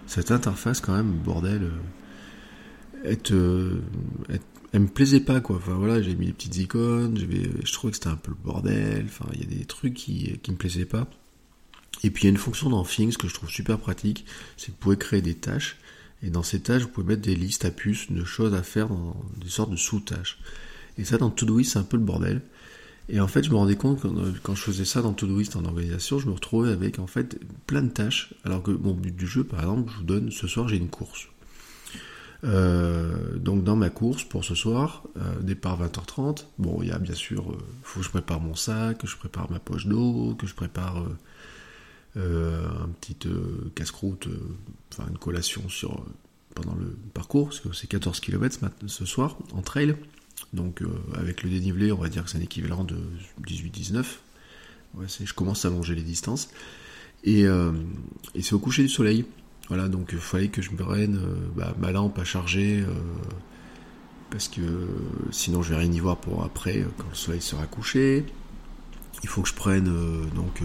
cette 0.07 0.31
interface, 0.31 0.79
quand 0.79 0.95
même, 0.95 1.11
bordel, 1.11 1.71
euh, 3.05 3.15
euh 3.31 4.37
me 4.77 4.87
plaisait 4.87 5.19
pas, 5.19 5.41
quoi. 5.41 5.55
Enfin 5.55 5.73
voilà, 5.73 6.01
j'ai 6.01 6.15
mis 6.15 6.27
des 6.27 6.33
petites 6.33 6.57
icônes, 6.57 7.17
je 7.17 7.73
trouvais 7.73 7.91
que 7.91 7.97
c'était 7.97 8.09
un 8.09 8.15
peu 8.15 8.31
le 8.31 8.37
bordel. 8.43 9.05
Enfin, 9.07 9.25
il 9.33 9.39
y 9.39 9.43
a 9.43 9.57
des 9.59 9.65
trucs 9.65 9.95
qui, 9.95 10.37
qui 10.43 10.51
me 10.51 10.57
plaisaient 10.57 10.85
pas. 10.85 11.07
Et 12.03 12.11
puis 12.11 12.23
il 12.23 12.25
y 12.25 12.29
a 12.29 12.31
une 12.31 12.37
fonction 12.37 12.69
dans 12.69 12.83
Things 12.83 13.17
que 13.17 13.27
je 13.27 13.33
trouve 13.33 13.49
super 13.49 13.77
pratique, 13.77 14.25
c'est 14.57 14.67
que 14.67 14.71
vous 14.71 14.77
pouvez 14.77 14.97
créer 14.97 15.21
des 15.21 15.35
tâches. 15.35 15.77
Et 16.21 16.29
dans 16.29 16.43
ces 16.43 16.59
tâches, 16.59 16.83
vous 16.83 16.89
pouvez 16.89 17.07
mettre 17.07 17.21
des 17.21 17.35
listes 17.35 17.65
à 17.65 17.71
puces 17.71 18.11
de 18.11 18.23
choses 18.23 18.53
à 18.53 18.63
faire 18.63 18.89
dans 18.89 19.15
des 19.37 19.49
sortes 19.49 19.71
de 19.71 19.77
sous-tâches. 19.77 20.37
Et 20.97 21.05
ça, 21.05 21.17
dans 21.17 21.29
Todoist, 21.29 21.71
c'est 21.71 21.79
un 21.79 21.83
peu 21.83 21.97
le 21.97 22.03
bordel. 22.03 22.41
Et 23.07 23.19
en 23.19 23.27
fait, 23.27 23.43
je 23.43 23.49
me 23.49 23.55
rendais 23.55 23.75
compte 23.75 24.01
quand, 24.01 24.13
quand 24.43 24.53
je 24.53 24.61
faisais 24.61 24.85
ça 24.85 25.01
dans 25.01 25.13
Todoist 25.13 25.55
en 25.55 25.65
organisation, 25.65 26.19
je 26.19 26.27
me 26.27 26.33
retrouvais 26.33 26.71
avec 26.71 26.99
en 26.99 27.07
fait 27.07 27.39
plein 27.65 27.81
de 27.81 27.89
tâches. 27.89 28.33
Alors 28.43 28.61
que 28.61 28.71
mon 28.71 28.93
but 28.93 29.15
du 29.15 29.27
jeu, 29.27 29.43
par 29.43 29.61
exemple, 29.61 29.91
je 29.91 29.97
vous 29.97 30.03
donne 30.03 30.31
ce 30.31 30.47
soir, 30.47 30.67
j'ai 30.67 30.77
une 30.77 30.89
course. 30.89 31.27
Euh, 32.45 33.37
donc 33.37 33.63
dans 33.63 33.75
ma 33.75 33.89
course 33.89 34.23
pour 34.23 34.45
ce 34.45 34.55
soir, 34.55 35.03
euh, 35.17 35.39
départ 35.41 35.81
20h30, 35.81 36.45
bon 36.57 36.81
il 36.81 36.87
y 36.87 36.91
a 36.91 36.99
bien 36.99 37.15
sûr, 37.15 37.51
euh, 37.51 37.57
faut 37.83 37.99
que 37.99 38.05
je 38.05 38.09
prépare 38.09 38.39
mon 38.39 38.55
sac, 38.55 38.99
que 38.99 39.07
je 39.07 39.17
prépare 39.17 39.51
ma 39.51 39.59
poche 39.59 39.87
d'eau, 39.87 40.35
que 40.39 40.47
je 40.47 40.55
prépare 40.55 41.05
euh, 42.15 42.67
un 42.81 42.87
petit 43.01 43.17
casse-croûte, 43.75 44.29
enfin 44.91 45.09
une 45.09 45.17
collation 45.17 45.67
sur 45.67 46.05
pendant 46.55 46.75
le 46.75 46.97
parcours, 47.13 47.49
parce 47.49 47.59
que 47.59 47.73
c'est 47.73 47.87
14 47.87 48.19
km 48.21 48.57
ce, 48.87 49.05
soir 49.05 49.37
en 49.53 49.61
trail, 49.61 49.95
donc 50.53 50.81
avec 51.15 51.43
le 51.43 51.49
dénivelé 51.49 51.91
on 51.91 51.97
va 51.97 52.09
dire 52.09 52.23
que 52.23 52.29
c'est 52.29 52.37
un 52.37 52.41
équivalent 52.41 52.83
de 52.83 52.97
18-19, 53.45 54.05
ouais, 54.95 55.05
je 55.23 55.33
commence 55.33 55.65
à 55.65 55.69
longer 55.69 55.93
les 55.93 56.01
distances, 56.01 56.49
et 57.23 57.45
c'est 58.41 58.53
au 58.53 58.59
coucher 58.59 58.81
du 58.81 58.89
soleil, 58.89 59.25
voilà, 59.69 59.87
donc 59.87 60.09
il 60.11 60.17
fallait 60.17 60.47
que 60.47 60.63
je 60.63 60.71
me 60.71 60.77
prenne 60.77 61.17
euh, 61.17 61.35
bah, 61.55 61.75
ma 61.77 61.91
lampe 61.91 62.17
à 62.17 62.23
charger, 62.23 62.81
euh, 62.81 62.91
parce 64.31 64.47
que 64.47 64.61
sinon 65.31 65.61
je 65.61 65.69
vais 65.73 65.79
rien 65.79 65.91
y 65.91 65.99
voir 65.99 66.17
pour 66.17 66.43
après, 66.43 66.83
quand 66.97 67.07
le 67.07 67.15
soleil 67.15 67.41
sera 67.41 67.65
couché. 67.67 68.25
Il 69.21 69.29
faut 69.29 69.43
que 69.43 69.49
je 69.49 69.53
prenne 69.53 69.87
euh, 69.87 70.25
donc 70.35 70.61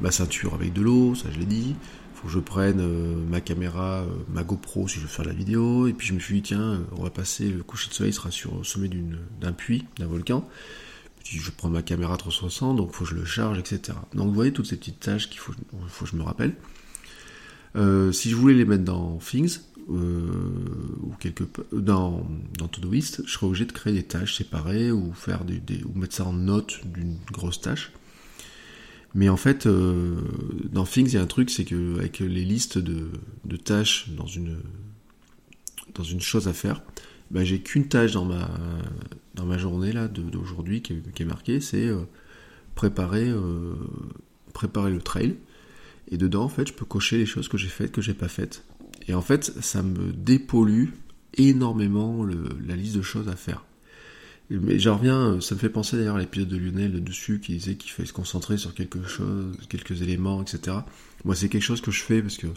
ma 0.00 0.10
ceinture 0.10 0.54
avec 0.54 0.72
de 0.72 0.82
l'eau, 0.82 1.14
ça 1.14 1.28
je 1.32 1.38
l'ai 1.38 1.46
dit. 1.46 1.76
Il 1.76 2.20
faut 2.20 2.26
que 2.26 2.34
je 2.34 2.40
prenne 2.40 2.84
ma 3.28 3.40
caméra, 3.40 4.04
ma 4.28 4.42
GoPro 4.42 4.88
si 4.88 4.96
je 4.96 5.02
veux 5.02 5.08
faire 5.08 5.24
la 5.24 5.32
vidéo. 5.32 5.86
Et 5.86 5.94
puis 5.94 6.08
je 6.08 6.12
me 6.12 6.18
suis 6.18 6.34
dit, 6.34 6.42
tiens, 6.42 6.82
on 6.98 7.04
va 7.04 7.10
passer, 7.10 7.48
le 7.48 7.62
coucher 7.62 7.88
de 7.88 7.94
soleil 7.94 8.12
sera 8.12 8.30
sur 8.30 8.58
le 8.58 8.64
sommet 8.64 8.90
d'un 9.40 9.52
puits, 9.52 9.86
d'un 9.98 10.06
volcan. 10.06 10.46
Puis 11.24 11.38
je 11.38 11.50
prends 11.50 11.70
ma 11.70 11.82
caméra 11.82 12.18
360, 12.18 12.76
donc 12.76 12.90
il 12.92 12.96
faut 12.96 13.04
que 13.04 13.10
je 13.10 13.14
le 13.14 13.24
charge, 13.24 13.58
etc. 13.58 13.96
Donc 14.14 14.28
vous 14.28 14.34
voyez 14.34 14.52
toutes 14.52 14.66
ces 14.66 14.76
petites 14.76 15.00
tâches 15.00 15.30
qu'il 15.30 15.38
faut 15.38 15.52
que 15.52 16.10
je 16.10 16.16
me 16.16 16.22
rappelle. 16.22 16.54
Euh, 17.76 18.12
si 18.12 18.30
je 18.30 18.36
voulais 18.36 18.54
les 18.54 18.64
mettre 18.64 18.84
dans 18.84 19.18
Things 19.18 19.60
euh, 19.90 20.28
ou 21.02 21.12
quelque 21.18 21.44
dans 21.72 22.26
dans 22.58 22.68
Todoist, 22.68 23.22
je 23.26 23.32
serais 23.32 23.46
obligé 23.46 23.64
de 23.64 23.72
créer 23.72 23.92
des 23.92 24.02
tâches 24.02 24.36
séparées 24.36 24.90
ou 24.90 25.12
faire 25.12 25.44
ou 25.44 25.98
mettre 25.98 26.14
ça 26.14 26.24
en 26.24 26.32
note 26.32 26.80
d'une 26.86 27.16
grosse 27.32 27.60
tâche. 27.60 27.92
Mais 29.14 29.28
en 29.28 29.36
fait, 29.36 29.66
euh, 29.66 30.20
dans 30.72 30.84
Things, 30.84 31.08
il 31.08 31.14
y 31.14 31.16
a 31.16 31.22
un 31.22 31.26
truc, 31.26 31.50
c'est 31.50 31.64
que 31.64 31.98
avec 31.98 32.20
les 32.20 32.44
listes 32.44 32.78
de, 32.78 33.10
tâches 33.56 34.10
dans 34.10 34.26
une 34.26 34.58
dans 35.94 36.04
une 36.04 36.20
chose 36.20 36.46
à 36.46 36.52
faire, 36.52 36.82
ben, 37.30 37.44
j'ai 37.44 37.60
qu'une 37.60 37.88
tâche 37.88 38.12
dans 38.12 38.24
ma 38.24 38.48
dans 39.34 39.46
ma 39.46 39.58
journée 39.58 39.92
là 39.92 40.08
d'aujourd'hui 40.08 40.82
qui, 40.82 40.94
est 41.18 41.24
marquée, 41.24 41.60
c'est 41.60 41.86
euh, 41.86 42.02
préparer 42.74 43.28
euh, 43.28 43.74
préparer 44.52 44.90
le 44.90 45.00
trail. 45.00 45.36
Et 46.10 46.16
dedans, 46.16 46.44
en 46.44 46.48
fait, 46.48 46.68
je 46.68 46.72
peux 46.72 46.84
cocher 46.84 47.18
les 47.18 47.26
choses 47.26 47.48
que 47.48 47.56
j'ai 47.56 47.68
faites, 47.68 47.92
que 47.92 48.02
j'ai 48.02 48.14
pas 48.14 48.28
faites. 48.28 48.64
Et 49.08 49.14
en 49.14 49.22
fait, 49.22 49.44
ça 49.60 49.82
me 49.82 50.12
dépollue 50.12 50.88
énormément 51.34 52.24
la 52.24 52.76
liste 52.76 52.96
de 52.96 53.02
choses 53.02 53.28
à 53.28 53.36
faire. 53.36 53.64
Mais 54.50 54.80
j'en 54.80 54.96
reviens, 54.96 55.40
ça 55.40 55.54
me 55.54 55.60
fait 55.60 55.68
penser 55.68 55.96
d'ailleurs 55.96 56.16
à 56.16 56.18
l'épisode 56.18 56.48
de 56.48 56.56
Lionel 56.56 57.04
dessus 57.04 57.38
qui 57.38 57.52
disait 57.52 57.76
qu'il 57.76 57.92
fallait 57.92 58.08
se 58.08 58.12
concentrer 58.12 58.56
sur 58.56 58.74
quelque 58.74 59.04
chose, 59.06 59.56
quelques 59.68 60.02
éléments, 60.02 60.42
etc. 60.42 60.78
Moi, 61.24 61.36
c'est 61.36 61.48
quelque 61.48 61.62
chose 61.62 61.80
que 61.80 61.92
je 61.92 62.02
fais 62.02 62.20
parce 62.20 62.36
que 62.36 62.48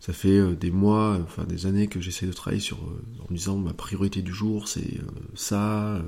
ça 0.00 0.14
fait 0.14 0.38
euh, 0.38 0.54
des 0.54 0.70
mois, 0.70 1.18
enfin 1.22 1.44
des 1.44 1.66
années 1.66 1.86
que 1.86 2.00
j'essaie 2.00 2.26
de 2.26 2.32
travailler 2.32 2.62
sur, 2.62 2.78
euh, 2.78 3.04
en 3.20 3.30
me 3.30 3.36
disant 3.36 3.56
ma 3.56 3.72
priorité 3.72 4.20
du 4.20 4.32
jour 4.32 4.66
c'est 4.66 4.98
euh, 4.98 5.06
ça. 5.36 6.02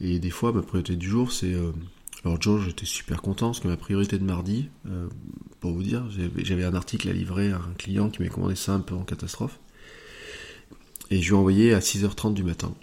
Et 0.00 0.18
des 0.20 0.30
fois, 0.30 0.52
ma 0.52 0.62
priorité 0.62 0.96
du 0.96 1.06
jour 1.06 1.30
c'est 1.30 1.54
alors 2.24 2.40
George, 2.40 2.66
j'étais 2.66 2.86
super 2.86 3.22
content 3.22 3.48
parce 3.48 3.60
que 3.60 3.68
ma 3.68 3.76
priorité 3.76 4.18
de 4.18 4.24
mardi, 4.24 4.68
euh, 4.86 5.08
pour 5.60 5.72
vous 5.72 5.82
dire, 5.82 6.08
j'avais 6.36 6.64
un 6.64 6.74
article 6.74 7.08
à 7.08 7.12
livrer 7.12 7.52
à 7.52 7.56
un 7.56 7.74
client 7.78 8.10
qui 8.10 8.22
m'a 8.22 8.28
commandé 8.28 8.56
ça 8.56 8.72
un 8.72 8.80
peu 8.80 8.94
en 8.94 9.04
catastrophe. 9.04 9.58
Et 11.10 11.22
je 11.22 11.28
lui 11.28 11.36
ai 11.36 11.38
envoyé 11.38 11.74
à 11.74 11.78
6h30 11.78 12.34
du 12.34 12.42
matin. 12.42 12.74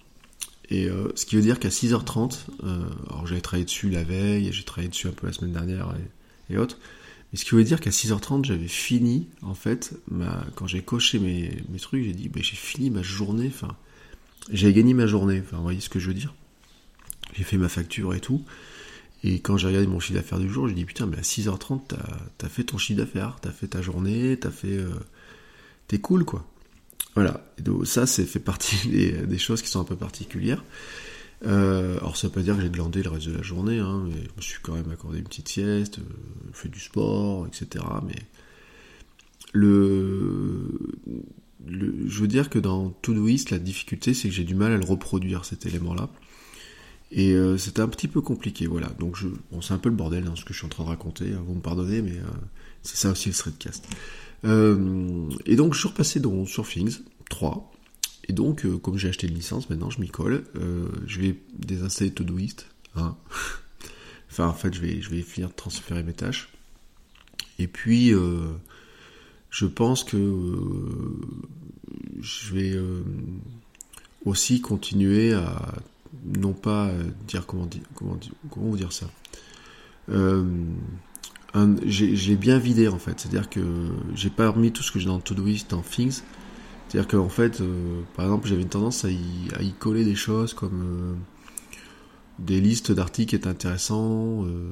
Et 0.70 0.90
euh, 0.90 1.10
ce 1.16 1.26
qui 1.26 1.36
veut 1.36 1.42
dire 1.42 1.60
qu'à 1.60 1.70
6h30, 1.70 2.46
euh, 2.64 2.84
alors 3.10 3.28
j'avais 3.28 3.42
travaillé 3.42 3.66
dessus 3.66 3.90
la 3.90 4.04
veille, 4.04 4.52
j'ai 4.52 4.64
travaillé 4.64 4.90
dessus 4.90 5.08
un 5.08 5.12
peu 5.12 5.28
la 5.28 5.34
semaine 5.34 5.52
dernière 5.52 5.94
et, 6.50 6.58
autres. 6.58 6.80
Mais 7.32 7.38
ce 7.38 7.46
qui 7.46 7.54
veut 7.54 7.64
dire 7.64 7.82
qu'à 7.82 7.92
6h30, 7.92 8.46
j'avais 8.46 8.68
fini, 8.68 9.28
en 9.42 9.54
fait, 9.54 9.94
quand 10.56 10.66
j'ai 10.66 10.82
coché 10.82 11.20
mes, 11.20 11.52
trucs, 11.80 12.04
j'ai 12.04 12.14
dit, 12.14 12.30
bah, 12.30 12.40
j'ai 12.42 12.56
fini 12.56 12.90
ma 12.90 13.02
journée, 13.02 13.52
enfin, 13.54 13.76
j'ai 14.50 14.72
gagné 14.74 14.94
ma 14.94 15.08
journée, 15.08 15.42
enfin, 15.46 15.58
vous 15.58 15.64
voyez 15.64 15.82
ce 15.82 15.90
que 15.90 16.00
je 16.00 16.08
veux 16.08 16.14
dire. 16.14 16.34
J'ai 17.34 17.44
fait 17.44 17.58
ma 17.58 17.70
facture 17.70 18.14
et 18.14 18.22
tout. 18.22 18.44
Et 19.28 19.40
quand 19.40 19.58
j'ai 19.58 19.66
regardé 19.66 19.88
mon 19.88 20.00
chiffre 20.00 20.20
d'affaires 20.20 20.38
du 20.38 20.48
jour, 20.48 20.68
j'ai 20.68 20.76
dit 20.76 20.86
putain, 20.86 21.08
mais 21.08 21.18
à 21.18 21.22
6h30, 21.22 21.82
t'as 21.88 22.46
as 22.46 22.50
fait 22.50 22.66
ton 22.66 22.78
chiffre 22.78 23.00
d'affaires, 23.00 23.38
t'as 23.42 23.50
fait 23.50 23.68
ta 23.68 23.82
journée, 23.82 24.38
t'as 24.40 24.52
fait. 24.52 24.78
Euh, 24.78 24.90
T'es 25.88 26.00
cool, 26.00 26.26
quoi. 26.26 26.46
Voilà. 27.16 27.46
Et 27.58 27.62
donc, 27.62 27.86
ça, 27.86 28.06
c'est 28.08 28.26
fait 28.26 28.40
partie 28.40 28.88
des, 29.28 29.38
choses 29.38 29.62
qui 29.62 29.70
sont 29.70 29.80
un 29.80 29.86
peu 29.86 29.96
particulières. 29.96 30.64
Euh, 31.46 31.98
alors, 31.98 32.18
ça 32.18 32.28
veut 32.28 32.34
pas 32.34 32.42
dire 32.42 32.56
que 32.56 32.62
j'ai 32.62 32.70
glandé 32.70 33.04
le 33.04 33.10
reste 33.10 33.28
de 33.28 33.36
la 33.36 33.42
journée, 33.42 33.80
hein, 33.80 34.04
mais 34.08 34.16
je 34.16 34.38
me 34.38 34.42
suis 34.42 34.60
quand 34.62 34.74
même 34.74 34.90
accordé 34.92 35.20
une 35.20 35.26
petite 35.26 35.50
sieste, 35.50 36.00
euh, 36.00 36.04
fait 36.54 36.70
du 36.70 36.80
sport, 36.80 37.48
etc. 37.48 37.84
Mais 38.06 38.16
le, 39.54 40.68
je 41.68 42.22
veux 42.22 42.28
dire 42.28 42.50
que 42.50 42.60
dans 42.60 42.90
Todoist, 42.90 43.52
la 43.52 43.60
difficulté, 43.60 44.14
c'est 44.14 44.30
que 44.30 44.34
j'ai 44.34 44.44
du 44.44 44.56
mal 44.56 44.72
à 44.72 44.78
le 44.78 44.86
reproduire, 44.86 45.46
cet 45.46 45.66
élément-là. 45.66 46.10
Et 47.12 47.34
euh, 47.34 47.58
c'était 47.58 47.82
un 47.82 47.88
petit 47.88 48.08
peu 48.08 48.22
compliqué, 48.22 48.68
voilà. 48.68 48.90
Donc 49.00 49.16
je, 49.16 49.28
bon, 49.52 49.62
c'est 49.62 49.74
un 49.74 49.78
peu 49.78 49.90
le 49.90 49.96
bordel 49.96 50.26
hein, 50.28 50.34
ce 50.36 50.44
que 50.44 50.54
je 50.54 50.60
suis 50.60 50.66
en 50.66 50.70
train 50.70 50.84
de 50.84 50.90
raconter, 50.90 51.32
hein, 51.34 51.44
vous 51.46 51.56
me 51.56 51.62
pardonnez, 51.62 52.02
mais 52.02 52.18
euh, 52.18 52.24
c'est 52.82 52.98
ça 52.98 53.12
aussi 53.12 53.30
le 53.30 53.36
threadcast. 53.36 53.88
Euh, 54.44 55.30
et 55.46 55.56
donc 55.56 55.74
je 55.74 55.80
suis 55.80 55.88
repassé 55.88 56.22
sur 56.48 56.68
Things 56.68 57.00
3. 57.30 57.72
Et 58.28 58.34
donc, 58.34 58.66
euh, 58.66 58.78
comme 58.78 58.98
j'ai 58.98 59.10
acheté 59.10 59.28
une 59.28 59.36
licence, 59.36 59.70
maintenant 59.70 59.92
je 59.92 60.02
m'y 60.02 60.10
colle. 60.10 60.44
Je 61.06 61.20
vais 61.20 61.40
désinstaller 61.54 62.12
Todoist. 62.12 62.68
Hein. 62.96 63.16
enfin, 64.32 64.48
en 64.48 64.54
fait, 64.54 64.74
je 64.74 64.82
vais, 64.82 65.00
je 65.02 65.10
vais 65.10 65.22
finir 65.22 65.50
de 65.50 65.54
transférer 65.54 66.02
mes 66.02 66.14
tâches. 66.14 66.50
Et 67.60 67.68
puis, 67.68 68.12
je 69.52 69.66
pense 69.66 70.04
que 70.04 70.18
je 72.20 72.54
vais 72.54 72.80
aussi 74.26 74.60
continuer 74.60 75.34
à 75.34 75.76
non 76.26 76.54
pas 76.54 76.88
euh, 76.88 77.04
dire 77.28 77.46
comment 77.46 77.66
dire 77.66 77.84
comment 77.94 78.18
comment 78.50 78.76
dire 78.76 78.92
ça. 78.92 79.08
Euh, 80.10 80.44
j'ai 81.86 82.36
bien 82.36 82.58
vidé 82.58 82.88
en 82.88 83.00
fait, 83.00 83.20
c'est-à-dire 83.20 83.50
que 83.50 83.62
j'ai 84.14 84.30
pas 84.30 84.50
remis 84.50 84.72
tout 84.72 84.84
ce 84.84 84.92
que 84.92 85.00
j'ai 85.00 85.08
dans 85.08 85.20
Todoist 85.20 85.70
dans 85.72 85.82
Things. 85.82 86.22
C'est-à-dire 86.88 87.08
qu'en 87.08 87.30
fait, 87.30 87.62
euh, 87.62 88.02
par 88.16 88.26
exemple, 88.26 88.48
j'avais 88.48 88.62
une 88.62 88.70
tendance 88.70 89.06
à 89.06 89.10
y, 89.10 89.74
coller 89.80 90.04
des 90.04 90.16
choses 90.16 90.54
comme 90.54 91.18
des 92.40 92.60
listes 92.60 92.92
d'articles 92.92 93.30
qui 93.30 93.36
est 93.36 93.48
intéressant, 93.48 94.44
euh, 94.46 94.70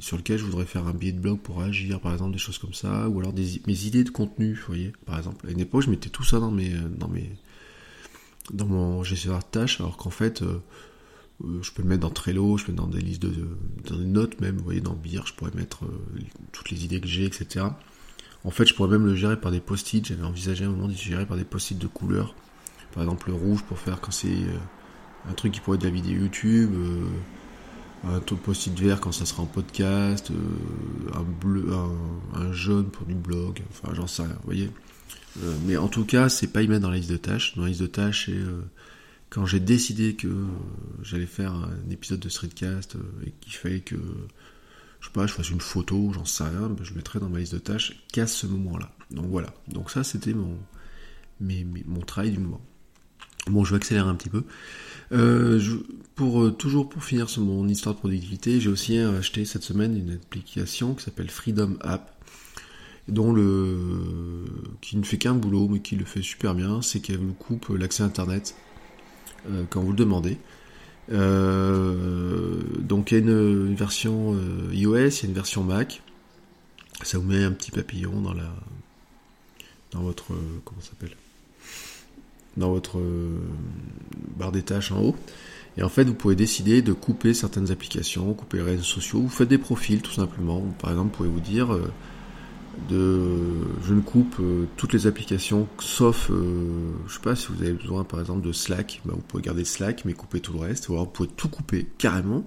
sur 0.00 0.16
lesquels 0.16 0.38
je 0.38 0.44
voudrais 0.44 0.64
faire 0.64 0.86
un 0.86 0.94
billet 0.94 1.12
de 1.12 1.20
blog 1.20 1.38
pour 1.38 1.60
agir, 1.60 2.00
par 2.00 2.12
exemple, 2.12 2.32
des 2.32 2.38
choses 2.38 2.58
comme 2.58 2.72
ça, 2.72 3.08
ou 3.08 3.20
alors 3.20 3.32
des, 3.32 3.60
mes 3.66 3.84
idées 3.84 4.04
de 4.04 4.10
contenu, 4.10 4.54
vous 4.54 4.66
voyez, 4.66 4.92
par 5.04 5.18
exemple. 5.18 5.46
À 5.46 5.50
une 5.50 5.60
époque, 5.60 5.82
je 5.82 5.90
mettais 5.90 6.08
tout 6.08 6.24
ça 6.24 6.40
dans 6.40 6.50
mes, 6.50 6.72
dans 6.98 7.08
mes, 7.08 7.30
dans 8.52 8.66
mon 8.66 9.02
gestionnaire 9.04 9.40
de 9.40 9.44
tâches, 9.44 9.80
alors 9.80 9.96
qu'en 9.96 10.10
fait, 10.10 10.42
euh, 10.42 10.60
euh, 11.44 11.62
je 11.62 11.72
peux 11.72 11.82
le 11.82 11.88
mettre 11.88 12.02
dans 12.02 12.10
Trello, 12.10 12.56
je 12.58 12.64
peux 12.64 12.72
le 12.72 12.76
mettre 12.76 12.88
dans 12.88 12.94
des 12.94 13.02
listes 13.02 13.22
de, 13.22 13.32
dans 13.88 13.96
des 13.96 14.04
notes 14.04 14.40
même, 14.40 14.56
vous 14.56 14.64
voyez, 14.64 14.80
dans 14.80 14.94
Beer, 14.94 15.22
je 15.26 15.32
pourrais 15.32 15.52
mettre 15.54 15.84
toutes 16.52 16.70
les 16.70 16.84
idées 16.84 17.00
que 17.00 17.08
j'ai, 17.08 17.24
etc. 17.24 17.66
En 18.44 18.50
fait, 18.50 18.66
je 18.66 18.74
pourrais 18.74 18.90
même 18.90 19.06
le 19.06 19.14
gérer 19.14 19.40
par 19.40 19.50
des 19.50 19.60
post-it. 19.60 20.04
J'avais 20.06 20.22
envisagé 20.22 20.66
un 20.66 20.68
moment 20.68 20.86
de 20.86 20.92
le 20.92 20.98
gérer 20.98 21.24
par 21.24 21.38
des 21.38 21.44
post-it 21.44 21.78
de 21.78 21.86
couleurs. 21.86 22.34
Par 22.92 23.02
exemple, 23.02 23.30
le 23.30 23.34
rouge 23.34 23.62
pour 23.62 23.78
faire 23.78 24.02
quand 24.02 24.12
c'est 24.12 24.36
un 25.28 25.32
truc 25.32 25.52
qui 25.52 25.60
pourrait 25.60 25.76
être 25.76 25.82
de 25.82 25.88
la 25.88 25.94
vidéo 25.94 26.22
YouTube, 26.22 26.70
euh, 26.74 28.16
un 28.16 28.20
post-it 28.20 28.78
vert 28.78 29.00
quand 29.00 29.12
ça 29.12 29.24
sera 29.24 29.42
en 29.42 29.46
podcast, 29.46 30.30
euh, 30.30 31.18
un 31.18 31.22
bleu, 31.22 31.70
un, 32.34 32.52
jaune 32.52 32.90
pour 32.90 33.06
du 33.06 33.14
blog, 33.14 33.62
enfin 33.70 33.94
j'en 33.94 34.06
sais 34.06 34.22
rien, 34.22 34.34
vous 34.34 34.44
voyez. 34.44 34.70
Euh, 35.42 35.54
mais 35.66 35.76
en 35.76 35.88
tout 35.88 36.04
cas, 36.04 36.28
c'est 36.28 36.46
pas 36.46 36.62
y 36.62 36.68
mettre 36.68 36.82
dans 36.82 36.90
la 36.90 36.96
liste 36.96 37.10
de 37.10 37.16
tâches. 37.16 37.56
Dans 37.56 37.62
la 37.62 37.68
liste 37.68 37.82
de 37.82 37.86
tâches, 37.86 38.26
c'est 38.26 38.38
quand 39.30 39.46
j'ai 39.46 39.60
décidé 39.60 40.14
que 40.14 40.28
j'allais 41.02 41.26
faire 41.26 41.52
un 41.52 41.90
épisode 41.90 42.20
de 42.20 42.28
Streetcast 42.28 42.96
et 43.26 43.32
qu'il 43.40 43.52
fallait 43.52 43.80
que 43.80 43.96
je 45.04 45.10
sais 45.10 45.12
pas, 45.12 45.26
je 45.26 45.34
fasse 45.34 45.50
une 45.50 45.60
photo, 45.60 46.12
j'en 46.14 46.24
sais 46.24 46.44
rien, 46.44 46.70
ben, 46.70 46.82
je 46.82 46.94
mettrai 46.94 47.18
dans 47.18 47.28
ma 47.28 47.38
liste 47.38 47.52
de 47.52 47.58
tâches 47.58 47.92
qu'à 48.10 48.26
ce 48.26 48.46
moment-là. 48.46 48.90
Donc 49.10 49.26
voilà. 49.26 49.52
Donc 49.68 49.90
ça, 49.90 50.02
c'était 50.02 50.32
mon, 50.32 50.56
mon 51.40 52.00
travail 52.00 52.30
du 52.30 52.38
moment. 52.38 52.62
Bon, 53.48 53.64
je 53.64 53.72
vais 53.72 53.76
accélérer 53.76 54.08
un 54.08 54.14
petit 54.14 54.30
peu. 54.30 54.44
Euh, 55.12 55.60
pour 56.14 56.42
euh, 56.42 56.52
toujours 56.52 56.88
pour 56.88 57.04
finir 57.04 57.28
sur 57.28 57.42
mon 57.42 57.68
histoire 57.68 57.94
de 57.94 58.00
productivité, 58.00 58.60
j'ai 58.60 58.70
aussi 58.70 58.96
acheté 58.96 59.44
cette 59.44 59.62
semaine 59.62 59.94
une 59.94 60.14
application 60.14 60.94
qui 60.94 61.04
s'appelle 61.04 61.30
Freedom 61.30 61.76
App, 61.82 62.10
dont 63.08 63.32
le 63.32 64.44
qui 64.80 64.96
ne 64.96 65.04
fait 65.04 65.18
qu'un 65.18 65.34
boulot 65.34 65.68
mais 65.68 65.80
qui 65.80 65.96
le 65.96 66.04
fait 66.04 66.22
super 66.22 66.54
bien, 66.54 66.82
c'est 66.82 67.00
qu'elle 67.00 67.18
vous 67.18 67.34
coupe 67.34 67.68
l'accès 67.68 68.02
internet 68.02 68.54
euh, 69.50 69.64
quand 69.70 69.82
vous 69.82 69.90
le 69.90 69.96
demandez. 69.96 70.38
donc 71.08 71.16
il 73.10 73.14
y 73.14 73.16
a 73.16 73.20
une, 73.20 73.74
version 73.74 74.34
iOS, 74.72 74.96
il 74.96 75.22
y 75.22 75.26
a 75.26 75.28
une 75.28 75.34
version 75.34 75.62
Mac. 75.62 76.02
Ça 77.02 77.18
vous 77.18 77.24
met 77.24 77.42
un 77.42 77.52
petit 77.52 77.72
papillon 77.72 78.20
dans 78.20 78.32
la 78.32 78.54
dans 79.94 80.02
votre 80.02 80.34
comment 80.64 80.80
s'appelle? 80.80 81.16
Dans 82.56 82.70
votre 82.70 82.98
euh, 82.98 83.40
barre 84.36 84.52
des 84.52 84.62
tâches 84.62 84.92
en 84.92 85.00
haut. 85.00 85.16
Et 85.76 85.82
en 85.82 85.88
fait, 85.88 86.04
vous 86.04 86.14
pouvez 86.14 86.36
décider 86.36 86.82
de 86.82 86.92
couper 86.92 87.34
certaines 87.34 87.72
applications, 87.72 88.32
couper 88.34 88.58
les 88.58 88.62
réseaux 88.62 88.84
sociaux. 88.84 89.20
Vous 89.20 89.28
faites 89.28 89.48
des 89.48 89.58
profils 89.58 90.02
tout 90.02 90.12
simplement. 90.12 90.60
Par 90.78 90.90
exemple, 90.90 91.10
vous 91.10 91.16
pouvez 91.16 91.28
vous 91.28 91.40
dire 91.40 91.72
euh, 91.72 91.90
de 92.88 93.28
je 93.86 93.94
ne 93.94 94.00
coupe 94.00 94.36
euh, 94.40 94.66
toutes 94.76 94.92
les 94.92 95.06
applications 95.06 95.68
sauf 95.78 96.30
je 96.30 97.12
sais 97.12 97.20
pas 97.20 97.36
si 97.36 97.48
vous 97.48 97.62
avez 97.62 97.72
besoin 97.72 98.04
par 98.04 98.20
exemple 98.20 98.46
de 98.46 98.52
Slack, 98.52 99.00
bah, 99.04 99.12
vous 99.14 99.22
pouvez 99.22 99.42
garder 99.42 99.64
Slack 99.64 100.04
mais 100.04 100.12
couper 100.12 100.40
tout 100.40 100.52
le 100.52 100.60
reste. 100.60 100.88
Ou 100.88 100.92
alors 100.92 101.04
vous 101.04 101.10
pouvez 101.10 101.28
tout 101.28 101.48
couper 101.48 101.86
carrément. 101.98 102.46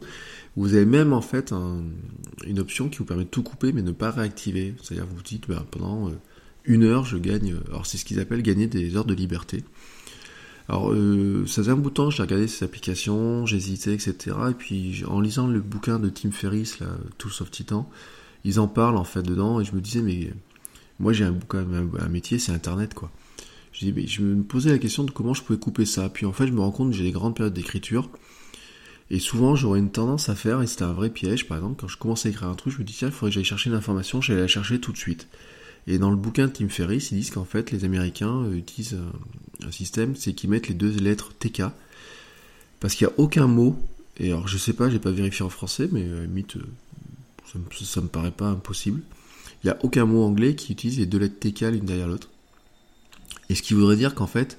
Vous 0.55 0.73
avez 0.73 0.85
même 0.85 1.13
en 1.13 1.21
fait 1.21 1.53
une 2.45 2.59
option 2.59 2.89
qui 2.89 2.99
vous 2.99 3.05
permet 3.05 3.23
de 3.23 3.29
tout 3.29 3.43
couper 3.43 3.71
mais 3.73 3.81
ne 3.81 3.91
pas 3.91 4.11
réactiver. 4.11 4.75
C'est-à-dire 4.81 5.05
vous 5.05 5.17
vous 5.17 5.23
dites 5.23 5.47
bah, 5.47 5.65
pendant 5.71 6.11
une 6.65 6.83
heure 6.83 7.05
je 7.05 7.17
gagne. 7.17 7.55
Alors 7.69 7.85
c'est 7.85 7.97
ce 7.97 8.05
qu'ils 8.05 8.19
appellent 8.19 8.43
gagner 8.43 8.67
des 8.67 8.95
heures 8.95 9.05
de 9.05 9.13
liberté. 9.13 9.63
Alors, 10.69 10.91
euh, 10.91 11.45
ça 11.47 11.61
faisait 11.61 11.71
un 11.71 11.77
bout 11.77 11.89
de 11.89 11.95
temps, 11.95 12.09
j'ai 12.09 12.21
regardé 12.21 12.47
ces 12.47 12.65
applications, 12.65 13.45
j'hésitais, 13.45 13.93
etc. 13.93 14.35
Et 14.49 14.53
puis, 14.53 15.03
en 15.07 15.21
lisant 15.21 15.47
le 15.47 15.61
bouquin 15.61 15.97
de 15.97 16.09
Tim 16.09 16.31
Ferriss, 16.31 16.79
là, 16.79 16.87
Tools 17.17 17.31
of 17.39 17.51
Titan, 17.51 17.89
ils 18.43 18.59
en 18.59 18.67
parlent 18.67 18.97
en 18.97 19.03
fait 19.03 19.23
dedans, 19.23 19.59
et 19.59 19.65
je 19.65 19.73
me 19.75 19.81
disais, 19.81 20.01
mais 20.01 20.31
moi 20.99 21.13
j'ai 21.13 21.25
un 21.25 21.31
bouquin, 21.31 21.65
un, 21.99 22.09
métier, 22.09 22.39
c'est 22.39 22.51
Internet, 22.51 22.93
quoi. 22.93 23.11
Je, 23.73 24.21
me 24.21 24.41
posais 24.41 24.71
la 24.71 24.79
question 24.79 25.03
de 25.03 25.11
comment 25.11 25.35
je 25.35 25.43
pouvais 25.43 25.59
couper 25.59 25.85
ça. 25.85 26.09
Puis 26.09 26.25
en 26.25 26.33
fait, 26.33 26.47
je 26.47 26.51
me 26.51 26.61
rends 26.61 26.71
compte 26.71 26.91
que 26.91 26.97
j'ai 26.97 27.03
des 27.03 27.11
grandes 27.11 27.35
périodes 27.35 27.53
d'écriture. 27.53 28.09
Et 29.11 29.19
souvent, 29.19 29.55
j'aurais 29.55 29.79
une 29.79 29.91
tendance 29.91 30.29
à 30.29 30.35
faire, 30.35 30.61
et 30.61 30.67
c'était 30.67 30.83
un 30.83 30.93
vrai 30.93 31.09
piège, 31.09 31.47
par 31.47 31.57
exemple, 31.57 31.79
quand 31.79 31.87
je 31.87 31.97
commençais 31.97 32.29
à 32.29 32.31
écrire 32.31 32.49
un 32.49 32.55
truc, 32.55 32.73
je 32.73 32.79
me 32.79 32.83
dis, 32.83 32.93
tiens, 32.93 33.07
il 33.07 33.13
faudrait 33.13 33.29
que 33.29 33.35
j'aille 33.35 33.45
chercher 33.45 33.69
l'information, 33.69 34.19
j'allais 34.19 34.41
la 34.41 34.47
chercher 34.47 34.79
tout 34.79 34.91
de 34.91 34.97
suite. 34.97 35.27
Et 35.85 35.97
dans 35.97 36.09
le 36.09 36.17
bouquin 36.17 36.47
de 36.47 36.51
Tim 36.51 36.67
Ferriss, 36.67 37.11
ils 37.11 37.19
disent 37.19 37.29
qu'en 37.29 37.45
fait, 37.45 37.71
les 37.71 37.85
Américains 37.85 38.43
euh, 38.43 38.55
utilisent 38.55 38.99
un 39.65 39.71
système, 39.71 40.15
c'est 40.15 40.33
qu'ils 40.33 40.49
mettent 40.49 40.67
les 40.67 40.73
deux 40.73 40.91
lettres 40.97 41.31
TK, 41.39 41.63
parce 42.81 42.95
qu'il 42.95 43.07
n'y 43.07 43.13
a 43.13 43.15
aucun 43.17 43.47
mot, 43.47 43.79
et 44.19 44.31
alors 44.31 44.47
je 44.47 44.57
sais 44.57 44.73
pas, 44.73 44.89
j'ai 44.89 44.99
pas 44.99 45.11
vérifié 45.11 45.45
en 45.45 45.49
français, 45.49 45.87
mais 45.91 46.03
euh, 46.03 46.25
limite, 46.25 46.57
ça, 47.51 47.59
me, 47.59 48.03
me 48.03 48.09
paraît 48.09 48.31
pas 48.31 48.47
impossible. 48.47 49.01
Il 49.63 49.67
n'y 49.67 49.71
a 49.71 49.77
aucun 49.83 50.05
mot 50.05 50.23
anglais 50.23 50.55
qui 50.55 50.71
utilise 50.73 50.99
les 50.99 51.05
deux 51.05 51.17
lettres 51.17 51.39
TK 51.39 51.61
l'une 51.61 51.85
derrière 51.85 52.07
l'autre. 52.07 52.29
Et 53.49 53.55
ce 53.55 53.61
qui 53.61 53.73
voudrait 53.73 53.95
dire 53.95 54.13
qu'en 54.13 54.27
fait, 54.27 54.57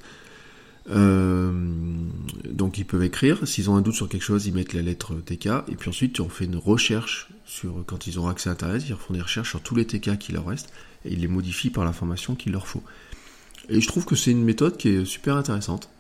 donc 0.88 2.79
ils 2.79 2.87
peuvent 2.87 3.03
écrire, 3.03 3.46
s'ils 3.46 3.68
ont 3.70 3.77
un 3.77 3.83
doute 3.83 3.94
sur 3.94 4.09
quelque 4.09 4.22
chose, 4.22 4.46
ils 4.46 4.55
mettent 4.55 4.72
la 4.72 4.83
lettre 4.83 5.14
TK, 5.14 5.46
et 5.68 5.77
puis 5.77 5.90
ensuite 5.90 6.18
on 6.20 6.29
fait 6.29 6.46
une 6.46 6.57
recherche 6.57 7.29
sur 7.44 7.85
quand 7.87 8.07
ils 8.07 8.18
ont 8.18 8.29
accès 8.29 8.48
à 8.48 8.53
Internet, 8.53 8.83
ils 8.88 8.96
font 8.96 9.12
des 9.14 9.20
recherches 9.20 9.51
sur 9.51 9.61
tous 9.61 9.74
les 9.74 9.87
TK 9.87 10.18
qui 10.18 10.33
leur 10.33 10.46
restent, 10.46 10.72
et 11.05 11.12
ils 11.12 11.20
les 11.20 11.29
modifient 11.29 11.70
par 11.70 11.85
l'information 11.85 12.35
qu'il 12.35 12.53
leur 12.53 12.66
faut. 12.66 12.83
Et 13.68 13.81
je 13.81 13.87
trouve 13.87 14.07
que 14.07 14.16
c'est 14.16 14.31
une 14.31 14.44
méthode 14.44 14.79
qui 14.79 14.88
est 14.88 15.05
super 15.05 15.37
intéressante. 15.37 15.90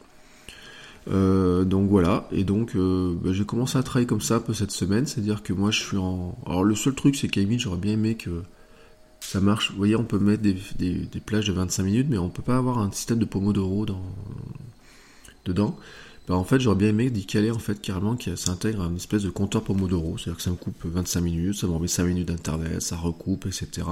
Euh, 1.10 1.64
donc 1.64 1.88
voilà, 1.88 2.28
et 2.32 2.44
donc 2.44 2.76
euh, 2.76 3.14
bah, 3.22 3.32
j'ai 3.32 3.44
commencé 3.44 3.78
à 3.78 3.82
travailler 3.82 4.06
comme 4.06 4.20
ça 4.20 4.36
un 4.36 4.40
peu 4.40 4.52
cette 4.52 4.70
semaine, 4.70 5.06
c'est-à-dire 5.06 5.42
que 5.42 5.54
moi 5.54 5.70
je 5.70 5.80
suis 5.80 5.96
en... 5.96 6.36
Alors 6.44 6.64
le 6.64 6.74
seul 6.74 6.94
truc 6.94 7.16
c'est 7.16 7.34
limite 7.34 7.60
j'aurais 7.60 7.78
bien 7.78 7.94
aimé 7.94 8.14
que 8.16 8.42
ça 9.20 9.40
marche, 9.40 9.70
vous 9.70 9.78
voyez 9.78 9.96
on 9.96 10.04
peut 10.04 10.18
mettre 10.18 10.42
des, 10.42 11.20
plages 11.24 11.46
de 11.46 11.52
25 11.52 11.82
minutes 11.82 12.06
mais 12.10 12.18
on 12.18 12.28
peut 12.28 12.42
pas 12.42 12.58
avoir 12.58 12.78
un 12.78 12.92
système 12.92 13.18
de 13.18 13.24
Pomodoro 13.24 13.86
dans... 13.86 14.02
dedans. 15.46 15.78
Bah, 16.28 16.34
en 16.34 16.44
fait 16.44 16.60
j'aurais 16.60 16.76
bien 16.76 16.88
aimé 16.88 17.08
d'y 17.08 17.24
caler 17.24 17.50
en 17.50 17.58
fait 17.58 17.80
carrément 17.80 18.16
que 18.16 18.36
ça 18.36 18.50
intègre 18.50 18.82
un 18.82 18.94
espèce 18.94 19.22
de 19.22 19.30
compteur 19.30 19.62
Pomodoro, 19.62 20.18
c'est-à-dire 20.18 20.36
que 20.36 20.42
ça 20.42 20.50
me 20.50 20.56
coupe 20.56 20.84
25 20.84 21.22
minutes, 21.22 21.54
ça 21.54 21.66
me 21.68 21.72
remet 21.72 21.88
5 21.88 22.04
minutes 22.04 22.28
d'internet, 22.28 22.82
ça 22.82 22.96
recoupe, 22.96 23.46
etc. 23.46 23.86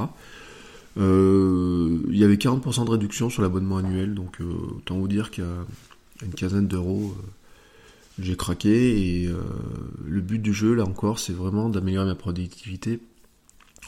Euh, 0.98 1.98
il 2.10 2.18
y 2.18 2.24
avait 2.24 2.36
40% 2.36 2.84
de 2.84 2.90
réduction 2.90 3.30
sur 3.30 3.40
l'abonnement 3.40 3.78
annuel, 3.78 4.14
donc 4.14 4.40
autant 4.76 4.96
vous 4.98 5.08
dire 5.08 5.30
qu'à 5.30 5.44
une 6.22 6.34
quinzaine 6.34 6.68
d'euros, 6.68 7.14
euh, 7.18 7.22
j'ai 8.18 8.36
craqué. 8.36 9.22
Et 9.22 9.30
le 10.04 10.20
but 10.20 10.38
du 10.38 10.52
jeu, 10.52 10.74
là 10.74 10.84
encore, 10.84 11.18
c'est 11.18 11.32
vraiment 11.32 11.68
d'améliorer 11.68 12.06
ma 12.06 12.14
productivité. 12.14 13.00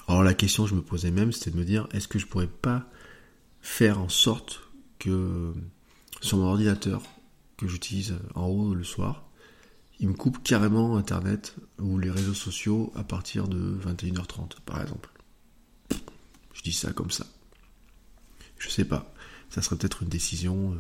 Alors 0.06 0.22
la 0.22 0.34
question 0.34 0.64
que 0.64 0.70
je 0.70 0.74
me 0.74 0.82
posais 0.82 1.10
même, 1.10 1.32
c'était 1.32 1.50
de 1.50 1.56
me 1.56 1.64
dire, 1.64 1.88
est-ce 1.92 2.08
que 2.08 2.18
je 2.18 2.26
pourrais 2.26 2.46
pas 2.46 2.86
faire 3.60 4.00
en 4.00 4.08
sorte 4.08 4.62
que 4.98 5.52
sur 6.20 6.38
mon 6.38 6.44
ordinateur 6.44 7.02
que 7.56 7.66
j'utilise 7.66 8.14
en 8.34 8.46
haut 8.46 8.74
le 8.74 8.84
soir, 8.84 9.28
il 10.00 10.08
me 10.08 10.14
coupe 10.14 10.42
carrément 10.42 10.96
Internet 10.96 11.56
ou 11.80 11.98
les 11.98 12.10
réseaux 12.10 12.34
sociaux 12.34 12.92
à 12.94 13.02
partir 13.02 13.48
de 13.48 13.78
21h30, 13.84 14.60
par 14.64 14.80
exemple. 14.80 15.10
Je 16.52 16.62
dis 16.62 16.72
ça 16.72 16.92
comme 16.92 17.10
ça. 17.10 17.26
Je 18.58 18.68
sais 18.68 18.84
pas. 18.84 19.12
Ça 19.50 19.62
serait 19.62 19.76
peut-être 19.76 20.02
une 20.02 20.08
décision 20.08 20.72
euh, 20.72 20.76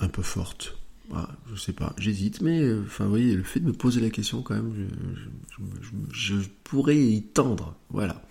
un 0.00 0.08
peu 0.08 0.22
forte. 0.22 0.76
Ah, 1.14 1.28
je 1.50 1.60
sais 1.60 1.72
pas. 1.72 1.92
J'hésite, 1.98 2.40
mais 2.40 2.60
euh, 2.60 2.82
enfin, 2.86 3.06
voyez, 3.06 3.34
le 3.34 3.42
fait 3.42 3.60
de 3.60 3.66
me 3.66 3.72
poser 3.72 4.00
la 4.00 4.10
question, 4.10 4.42
quand 4.42 4.54
même, 4.54 4.72
je, 6.12 6.36
pourrais 6.64 6.96
y 6.96 7.22
tendre. 7.22 7.74
Voilà. 7.90 8.22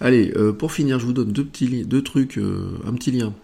Allez, 0.00 0.32
euh, 0.36 0.52
pour 0.52 0.72
finir, 0.72 0.98
je 0.98 1.06
vous 1.06 1.12
donne 1.12 1.32
deux 1.32 1.44
petits 1.44 1.84
deux 1.84 2.02
trucs, 2.02 2.38
un 2.38 2.92
petit 2.94 3.10
lien. 3.10 3.34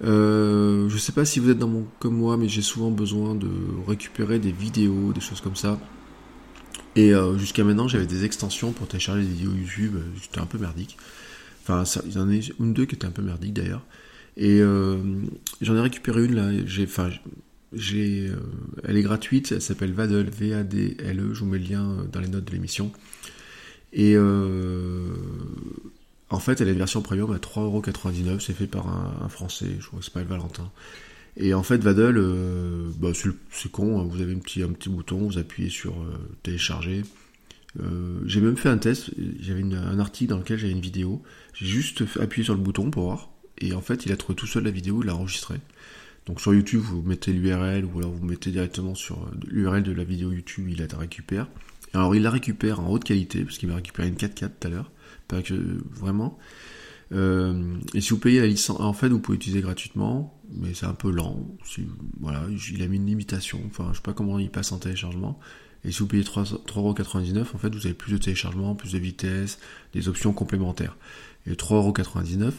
je 0.00 0.96
sais 0.98 1.12
pas 1.12 1.24
si 1.24 1.40
vous 1.40 1.50
êtes 1.50 1.58
dans 1.58 1.68
mon 1.68 1.86
comme 1.98 2.14
moi, 2.14 2.36
mais 2.36 2.48
j'ai 2.48 2.62
souvent 2.62 2.90
besoin 2.90 3.34
de 3.34 3.50
récupérer 3.86 4.38
des 4.38 4.52
vidéos, 4.52 5.12
des 5.12 5.20
choses 5.20 5.40
comme 5.40 5.56
ça. 5.56 5.78
Et 6.98 7.14
euh, 7.14 7.38
jusqu'à 7.38 7.62
maintenant, 7.62 7.86
j'avais 7.86 8.06
des 8.06 8.24
extensions 8.24 8.72
pour 8.72 8.88
télécharger 8.88 9.22
des 9.22 9.28
vidéos 9.28 9.52
YouTube. 9.52 9.96
C'était 10.20 10.40
un 10.40 10.46
peu 10.46 10.58
merdique. 10.58 10.96
Enfin, 11.62 11.84
il 12.06 12.12
y 12.12 12.18
en 12.18 12.28
a 12.28 12.34
une 12.58 12.72
deux 12.72 12.86
qui 12.86 12.96
étaient 12.96 13.06
un 13.06 13.12
peu 13.12 13.22
merdiques 13.22 13.54
d'ailleurs. 13.54 13.82
Et 14.38 14.60
euh, 14.60 14.96
j'en 15.60 15.76
ai 15.76 15.80
récupéré 15.80 16.24
une 16.24 16.34
là. 16.34 16.50
J'ai, 16.64 16.84
enfin, 16.84 17.10
euh, 17.74 18.36
elle 18.84 18.96
est 18.96 19.02
gratuite. 19.02 19.52
Elle 19.52 19.60
s'appelle 19.60 19.92
Vadel, 19.92 20.30
V-A-D-L-E. 20.30 21.34
Je 21.34 21.40
vous 21.40 21.46
mets 21.46 21.58
le 21.58 21.64
lien 21.64 22.06
dans 22.10 22.20
les 22.20 22.28
notes 22.28 22.44
de 22.44 22.52
l'émission. 22.52 22.92
Et 23.92 24.16
en 26.30 26.38
fait, 26.40 26.60
elle 26.60 26.68
une 26.68 26.78
version 26.78 27.02
premium 27.02 27.32
à 27.32 27.38
3,99€. 27.38 28.40
C'est 28.40 28.54
fait 28.54 28.66
par 28.66 28.88
un, 28.88 29.28
Français. 29.28 29.76
Je 29.78 29.86
crois 29.86 29.98
que 29.98 30.04
c'est 30.04 30.14
pas 30.14 30.22
le 30.22 30.28
Valentin. 30.28 30.70
Et 31.38 31.54
en 31.54 31.62
fait, 31.62 31.78
Vadel, 31.78 32.16
euh, 32.18 32.90
bah, 32.98 33.12
c'est 33.14 33.70
con, 33.70 34.00
hein. 34.00 34.08
vous 34.10 34.20
avez 34.20 34.34
un 34.34 34.38
petit, 34.38 34.62
un 34.62 34.72
petit 34.72 34.88
bouton, 34.88 35.18
vous 35.18 35.38
appuyez 35.38 35.70
sur 35.70 35.92
euh, 35.92 36.18
télécharger. 36.42 37.02
Euh, 37.80 38.18
j'ai 38.26 38.40
même 38.40 38.56
fait 38.56 38.68
un 38.68 38.78
test, 38.78 39.10
j'avais 39.40 39.62
un 39.62 40.00
article 40.00 40.30
dans 40.30 40.38
lequel 40.38 40.58
j'avais 40.58 40.72
une 40.72 40.80
vidéo, 40.80 41.22
j'ai 41.54 41.66
juste 41.66 42.02
appuyé 42.18 42.42
sur 42.42 42.54
le 42.54 42.60
bouton 42.60 42.90
pour 42.90 43.04
voir, 43.04 43.30
et 43.60 43.74
en 43.74 43.80
fait, 43.80 44.06
il 44.06 44.12
a 44.12 44.16
trouvé 44.16 44.36
tout 44.36 44.46
seul 44.46 44.64
la 44.64 44.70
vidéo, 44.70 45.02
il 45.02 45.06
l'a 45.06 45.14
enregistré. 45.14 45.56
Donc 46.26 46.40
sur 46.40 46.52
YouTube, 46.52 46.80
vous 46.80 47.02
mettez 47.02 47.32
l'URL 47.32 47.84
ou 47.86 47.98
alors 47.98 48.12
vous 48.12 48.24
mettez 48.24 48.50
directement 48.50 48.94
sur 48.94 49.30
l'URL 49.46 49.82
de 49.82 49.92
la 49.92 50.04
vidéo 50.04 50.30
YouTube, 50.30 50.68
il 50.68 50.78
la 50.78 50.98
récupère. 50.98 51.48
Alors 51.94 52.14
il 52.14 52.22
la 52.22 52.30
récupère 52.30 52.80
en 52.80 52.90
haute 52.90 53.04
qualité, 53.04 53.44
parce 53.44 53.56
qu'il 53.56 53.68
m'a 53.68 53.76
récupéré 53.76 54.08
une 54.08 54.14
4K 54.14 54.50
tout 54.60 54.66
à 54.66 54.68
l'heure, 54.68 54.90
pas 55.26 55.42
que 55.42 55.54
vraiment. 55.90 56.38
Euh, 57.12 57.78
et 57.94 58.02
si 58.02 58.10
vous 58.10 58.18
payez 58.18 58.40
la 58.40 58.46
licence, 58.46 58.78
en 58.80 58.92
fait 58.92 59.08
vous 59.08 59.20
pouvez 59.20 59.36
utiliser 59.36 59.62
gratuitement, 59.62 60.38
mais 60.52 60.74
c'est 60.74 60.86
un 60.86 60.94
peu 60.94 61.10
lent. 61.10 61.46
voilà, 62.20 62.44
il 62.70 62.82
a 62.82 62.88
mis 62.88 62.96
une 62.96 63.06
limitation, 63.06 63.62
enfin 63.66 63.88
je 63.92 63.96
sais 63.96 64.02
pas 64.02 64.12
comment 64.12 64.38
il 64.38 64.50
passe 64.50 64.72
en 64.72 64.78
téléchargement. 64.78 65.38
Et 65.84 65.92
si 65.92 66.00
vous 66.00 66.08
payez 66.08 66.24
3,99€, 66.24 67.40
en 67.40 67.44
fait 67.58 67.74
vous 67.74 67.86
avez 67.86 67.94
plus 67.94 68.12
de 68.12 68.18
téléchargement, 68.18 68.74
plus 68.74 68.92
de 68.92 68.98
vitesse, 68.98 69.58
des 69.94 70.08
options 70.08 70.32
complémentaires. 70.32 70.96
Et 71.46 71.52
3,99€, 71.52 72.52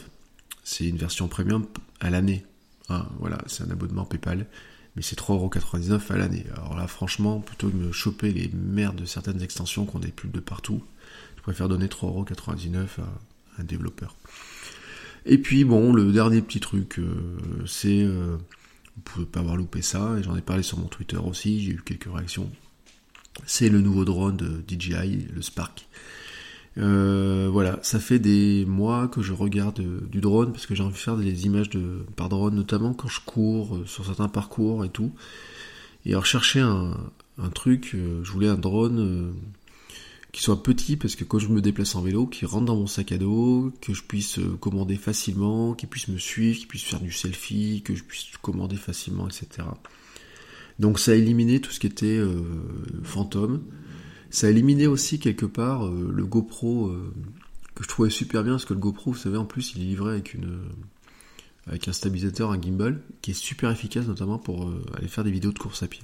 c'est 0.70 0.86
une 0.86 0.96
version 0.96 1.26
premium 1.26 1.66
à 1.98 2.10
l'année. 2.10 2.44
Hein, 2.88 3.06
voilà, 3.18 3.38
c'est 3.46 3.64
un 3.64 3.70
abonnement 3.70 4.04
PayPal 4.04 4.46
mais 4.96 5.02
c'est 5.02 5.18
3,99€ 5.18 6.12
à 6.12 6.16
l'année. 6.16 6.44
Alors 6.56 6.76
là, 6.76 6.86
franchement, 6.86 7.40
plutôt 7.40 7.68
que 7.68 7.76
de 7.76 7.86
me 7.86 7.92
choper 7.92 8.32
les 8.32 8.50
merdes 8.52 8.96
de 8.96 9.04
certaines 9.04 9.42
extensions 9.42 9.84
qu'on 9.84 10.00
pubs 10.00 10.30
de 10.30 10.40
partout, 10.40 10.82
je 11.36 11.42
préfère 11.42 11.68
donner 11.68 11.86
3,99€ 11.86 13.00
à 13.00 13.60
un 13.60 13.64
développeur. 13.64 14.16
Et 15.26 15.38
puis 15.38 15.64
bon, 15.64 15.92
le 15.92 16.12
dernier 16.12 16.42
petit 16.42 16.60
truc, 16.60 16.98
euh, 16.98 17.38
c'est, 17.66 18.02
euh, 18.02 18.36
vous 18.96 19.02
pouvez 19.04 19.26
pas 19.26 19.40
avoir 19.40 19.56
loupé 19.56 19.82
ça, 19.82 20.16
et 20.18 20.22
j'en 20.22 20.36
ai 20.36 20.40
parlé 20.40 20.62
sur 20.62 20.78
mon 20.78 20.88
Twitter 20.88 21.18
aussi, 21.18 21.62
j'ai 21.62 21.72
eu 21.72 21.82
quelques 21.84 22.12
réactions. 22.12 22.50
C'est 23.46 23.68
le 23.68 23.80
nouveau 23.80 24.04
drone 24.04 24.36
de 24.36 24.64
DJI, 24.66 25.28
le 25.32 25.42
Spark. 25.42 25.86
Euh, 26.78 27.48
voilà, 27.50 27.78
ça 27.82 27.98
fait 27.98 28.18
des 28.18 28.64
mois 28.64 29.08
que 29.08 29.22
je 29.22 29.32
regarde 29.32 29.80
euh, 29.80 30.00
du 30.10 30.20
drone 30.20 30.52
parce 30.52 30.66
que 30.66 30.74
j'ai 30.74 30.82
envie 30.82 30.94
de 30.94 30.98
faire 30.98 31.16
des 31.16 31.46
images 31.46 31.68
de 31.70 32.04
par 32.16 32.28
drone, 32.28 32.54
notamment 32.54 32.94
quand 32.94 33.08
je 33.08 33.20
cours 33.20 33.76
euh, 33.76 33.86
sur 33.86 34.06
certains 34.06 34.28
parcours 34.28 34.84
et 34.84 34.88
tout. 34.88 35.10
Et 36.06 36.12
alors 36.12 36.26
chercher 36.26 36.60
un, 36.60 36.96
truc, 37.54 37.94
je 37.94 38.30
voulais 38.32 38.48
un 38.48 38.56
drone 38.56 39.34
qui 40.32 40.40
soit 40.42 40.62
petit 40.62 40.96
parce 40.96 41.14
que 41.14 41.24
quand 41.24 41.38
je 41.38 41.48
me 41.48 41.60
déplace 41.60 41.94
en 41.94 42.00
vélo, 42.00 42.26
qui 42.26 42.46
rentre 42.46 42.64
dans 42.64 42.76
mon 42.76 42.86
sac 42.86 43.12
à 43.12 43.18
dos, 43.18 43.70
que 43.82 43.92
je 43.92 44.02
puisse 44.02 44.40
commander 44.60 44.96
facilement, 44.96 45.74
qui 45.74 45.86
puisse 45.86 46.08
me 46.08 46.16
suivre, 46.16 46.58
qui 46.58 46.66
puisse 46.66 46.84
faire 46.84 47.00
du 47.00 47.12
selfie, 47.12 47.82
que 47.84 47.94
je 47.94 48.02
puisse 48.02 48.28
commander 48.40 48.76
facilement, 48.76 49.28
etc. 49.28 49.68
Donc 50.78 50.98
ça 50.98 51.12
a 51.12 51.14
éliminé 51.16 51.60
tout 51.60 51.70
ce 51.70 51.80
qui 51.80 51.86
était 51.86 52.18
fantôme. 53.02 53.60
Ça 54.30 54.46
a 54.46 54.50
éliminé 54.50 54.86
aussi 54.86 55.18
quelque 55.18 55.46
part 55.46 55.86
euh, 55.86 56.10
le 56.14 56.24
GoPro 56.24 56.88
euh, 56.88 57.12
que 57.74 57.82
je 57.82 57.88
trouvais 57.88 58.10
super 58.10 58.44
bien 58.44 58.52
parce 58.52 58.64
que 58.64 58.74
le 58.74 58.80
GoPro, 58.80 59.12
vous 59.12 59.18
savez, 59.18 59.36
en 59.36 59.44
plus, 59.44 59.74
il 59.74 59.82
est 59.82 59.86
livré 59.86 60.12
avec 60.12 60.34
une 60.34 60.60
avec 61.66 61.86
un 61.88 61.92
stabilisateur, 61.92 62.50
un 62.50 62.60
gimbal 62.60 63.00
qui 63.22 63.32
est 63.32 63.34
super 63.34 63.70
efficace 63.70 64.06
notamment 64.06 64.38
pour 64.38 64.66
euh, 64.66 64.82
aller 64.96 65.08
faire 65.08 65.24
des 65.24 65.30
vidéos 65.30 65.52
de 65.52 65.58
course 65.58 65.82
à 65.82 65.88
pied. 65.88 66.02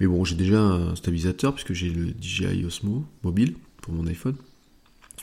Mais 0.00 0.06
bon, 0.06 0.24
j'ai 0.24 0.36
déjà 0.36 0.60
un 0.60 0.94
stabilisateur 0.94 1.54
puisque 1.54 1.72
j'ai 1.72 1.90
le 1.90 2.14
DJI 2.20 2.64
Osmo 2.64 3.04
mobile 3.24 3.56
pour 3.82 3.92
mon 3.92 4.06
iPhone. 4.06 4.36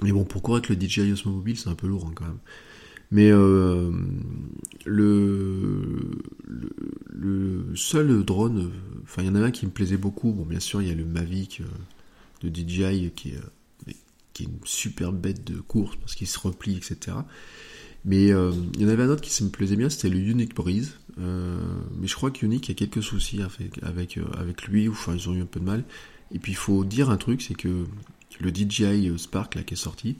Mais 0.03 0.11
bon, 0.11 0.25
pour 0.25 0.41
courir 0.41 0.57
avec 0.57 0.69
le 0.69 0.87
DJI 0.87 1.13
Osmo 1.13 1.31
mobile, 1.31 1.57
c'est 1.57 1.69
un 1.69 1.75
peu 1.75 1.87
lourd 1.87 2.07
hein, 2.07 2.13
quand 2.13 2.25
même. 2.25 2.39
Mais 3.11 3.31
euh, 3.31 3.91
le, 4.85 5.99
seul 7.75 8.23
drone, 8.23 8.71
enfin 9.03 9.21
il 9.21 9.27
y 9.27 9.29
en 9.29 9.35
a 9.35 9.41
un 9.41 9.51
qui 9.51 9.65
me 9.65 9.71
plaisait 9.71 9.97
beaucoup. 9.97 10.31
Bon, 10.31 10.45
bien 10.45 10.59
sûr, 10.59 10.81
il 10.81 10.87
y 10.87 10.91
a 10.91 10.95
le 10.95 11.05
Mavic 11.05 11.61
euh, 11.61 11.65
de 12.41 12.49
DJI 12.49 13.11
qui 13.15 13.29
est, 13.29 13.37
euh, 13.37 13.93
qui 14.33 14.43
est 14.43 14.47
une 14.47 14.59
super 14.63 15.11
bête 15.11 15.45
de 15.45 15.59
course 15.59 15.95
parce 15.97 16.15
qu'il 16.15 16.27
se 16.27 16.39
replie, 16.39 16.77
etc. 16.77 17.17
Mais 18.05 18.27
il 18.27 18.81
y 18.81 18.85
en 18.85 18.87
avait 18.87 19.01
un 19.01 19.09
autre 19.09 19.21
qui 19.21 19.43
me 19.43 19.49
plaisait 19.49 19.75
bien, 19.75 19.89
c'était 19.89 20.09
le 20.09 20.19
Unique 20.19 20.53
Breeze. 20.53 20.93
mais 21.17 22.05
je 22.05 22.13
crois 22.13 22.29
qu'Unique, 22.29 22.69
a 22.69 22.75
quelques 22.75 23.01
soucis 23.01 23.41
avec, 23.41 23.81
avec, 23.81 24.19
avec 24.37 24.67
lui, 24.67 24.87
ou 24.87 24.91
enfin 24.91 25.15
ils 25.15 25.27
ont 25.27 25.33
eu 25.33 25.41
un 25.41 25.47
peu 25.47 25.59
de 25.59 25.65
mal. 25.65 25.83
Et 26.31 26.37
puis 26.37 26.51
il 26.51 26.55
faut 26.55 26.85
dire 26.85 27.09
un 27.09 27.17
truc, 27.17 27.41
c'est 27.41 27.55
que 27.55 27.85
le 28.39 28.53
DJI 28.53 29.11
Spark 29.17 29.55
là 29.55 29.63
qui 29.63 29.73
est 29.73 29.77
sorti, 29.77 30.17